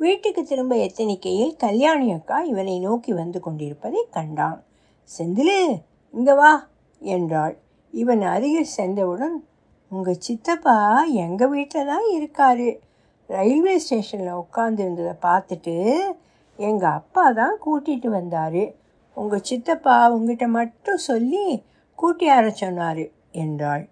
வீட்டுக்கு 0.00 0.42
திரும்ப 0.50 0.74
எத்தனிக்கையில் 0.86 1.54
கல்யாணி 1.64 2.06
அக்கா 2.16 2.36
இவனை 2.52 2.76
நோக்கி 2.86 3.12
வந்து 3.12 3.38
கொண்டிருப்பதை 3.46 4.02
கண்டான். 4.16 4.60
செந்திலு 5.10 5.58
இங்கே 6.14 6.34
வா 6.40 6.52
என்றாள். 7.00 7.54
இவன் 7.94 8.22
அருகில் 8.34 8.74
சென்றவுடன் 8.78 9.36
உங்கள் 9.92 10.22
சித்தப்பா 10.26 10.76
எங்கள் 11.24 11.52
வீட்டில் 11.54 11.90
தான் 11.92 12.06
இருக்காரு. 12.16 12.68
ரயில்வே 13.30 13.74
ஸ்டேஷனில் 13.84 14.40
உட்காந்துருந்ததை 14.42 15.14
பார்த்துட்டு 15.26 15.76
எங்கள் 16.58 16.96
அப்பா 16.98 17.24
தான் 17.40 17.56
கூட்டிகிட்டு 17.64 18.08
வந்தார். 18.18 18.62
உங்கள் 19.16 19.46
சித்தப்பா 19.50 19.96
உங்ககிட்ட 20.14 20.46
மட்டும் 20.58 21.06
சொல்லி 21.10 21.44
கூட்டியார 21.98 22.46
சொன்னார் 22.62 23.04
என்றாள். 23.44 23.84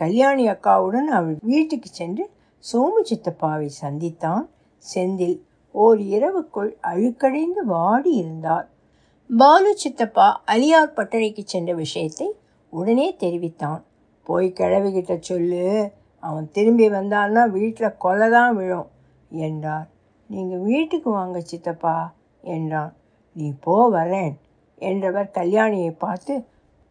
கல்யாணி 0.00 0.44
அக்காவுடன் 0.48 1.08
அவள் 1.18 1.36
வீட்டுக்கு 1.50 1.88
சென்று 1.92 2.24
சோமு 2.64 3.00
சித்தப்பாவை 3.10 3.68
சந்தித்தான். 3.82 4.44
செந்தில் 4.84 5.38
ஓர் 5.74 6.00
இரவுக்குள் 6.14 6.70
அழுக்கடைந்து 6.90 7.62
வாடி 7.74 8.12
இருந்தார். 8.22 8.66
பாலு 9.30 9.72
சித்தப்பா 9.82 10.28
அலியார் 10.52 10.96
பட்டறைக்கு 10.96 11.42
சென்ற 11.44 11.70
விஷயத்தை 11.74 12.28
உடனே 12.72 13.08
தெரிவித்தான். 13.22 13.80
போய் 14.26 14.48
கிழவிகிட்ட 14.60 15.12
சொல்லு. 15.20 15.66
அவன் 16.22 16.48
திரும்பி 16.52 16.86
வந்தான்னா 16.90 17.42
வீட்டில் 17.50 17.98
கொலை 17.98 18.28
தான் 18.30 18.54
விழும் 18.56 18.88
என்றார். 19.30 19.86
நீங்கள் 20.30 20.64
வீட்டுக்கு 20.70 21.10
வாங்க 21.10 21.38
சித்தப்பா 21.50 21.96
என்றான். 22.54 22.92
நீ 23.36 23.46
போ 23.64 23.76
வரேன் 23.96 24.34
என்றவர் 24.82 25.28
கல்யாணியை 25.38 25.92
பார்த்து 26.04 26.34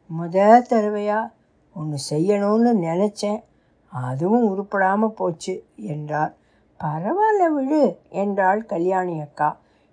முத 0.10 0.38
தடவையாக 0.70 1.32
ஒன்று 1.80 1.98
செய்யணும்னு 2.10 2.72
நினச்சேன். 2.88 3.42
அதுவும் 3.94 4.46
உருப்படாமல் 4.52 5.18
போச்சு 5.20 5.54
என்றார் 5.94 6.34
பரவாயில்ல 6.80 7.48
விழு 7.56 7.84
என்றாள் 8.22 8.62
கல்யாணி 8.66 9.16
அக்கா. 9.20 9.50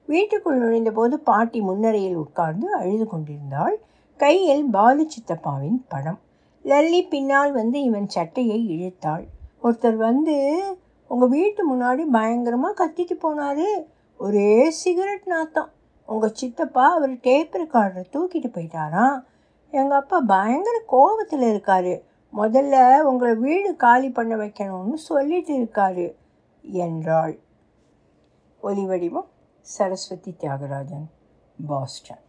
வீட்டுக்குள் 0.09 0.61
நுழைந்தபோது 0.63 1.15
பாட்டி 1.29 1.61
முன்னரையில் 1.61 2.19
உட்கார்ந்து 2.25 2.67
அழுது 2.75 3.07
கொண்டிருந்தாள். 3.07 3.77
கையில் 4.21 4.65
பாலு 4.75 5.05
சித்தப்பாவின் 5.15 5.79
படம் 5.89 6.21
லல்லி 6.65 7.01
பின்னால் 7.09 7.53
வந்து 7.53 7.79
இவன் 7.83 8.09
சட்டையை 8.09 8.59
இழுத்தாள். 8.75 9.25
ஒருத்தர் 9.63 9.99
வந்து 10.09 10.37
உங்கள் 11.11 11.29
வீட்டு 11.29 11.63
முன்னாடி 11.73 12.05
பயங்கரமாக 12.13 12.77
கத்திட்டு 12.81 13.17
போனார். 13.25 13.67
ஒரே 14.21 14.53
சிகரெட் 14.81 15.27
நாத்தம். 15.27 15.71
உங்கள் 16.09 16.37
சித்தப்பா 16.41 16.85
அவர் 16.97 17.15
டேப் 17.21 17.55
ரெக்கார்டரை 17.63 18.05
தூக்கிட்டு 18.13 18.49
போயிட்டாராம். 18.57 19.19
எங்கள் 19.71 19.99
அப்பா 19.99 20.21
பயங்கர 20.21 20.83
கோபத்தில் 20.87 21.41
இருக்காரு. 21.41 22.03
முதல்ல 22.37 23.01
உங்களை 23.01 23.35
வீடு 23.35 23.77
காலி 23.77 24.11
பண்ண 24.11 24.37
வைக்கணும்னு 24.37 24.95
சொல்லிட்டு 24.95 25.59
இருக்காரு 25.59 26.15
என்றாள். 26.63 27.39
ஒலிவடிவம் 28.63 29.29
சரஸ்வதி 29.61 30.35
தியாகராஜன் 30.41 31.07
பாஸ்டன். 31.67 32.25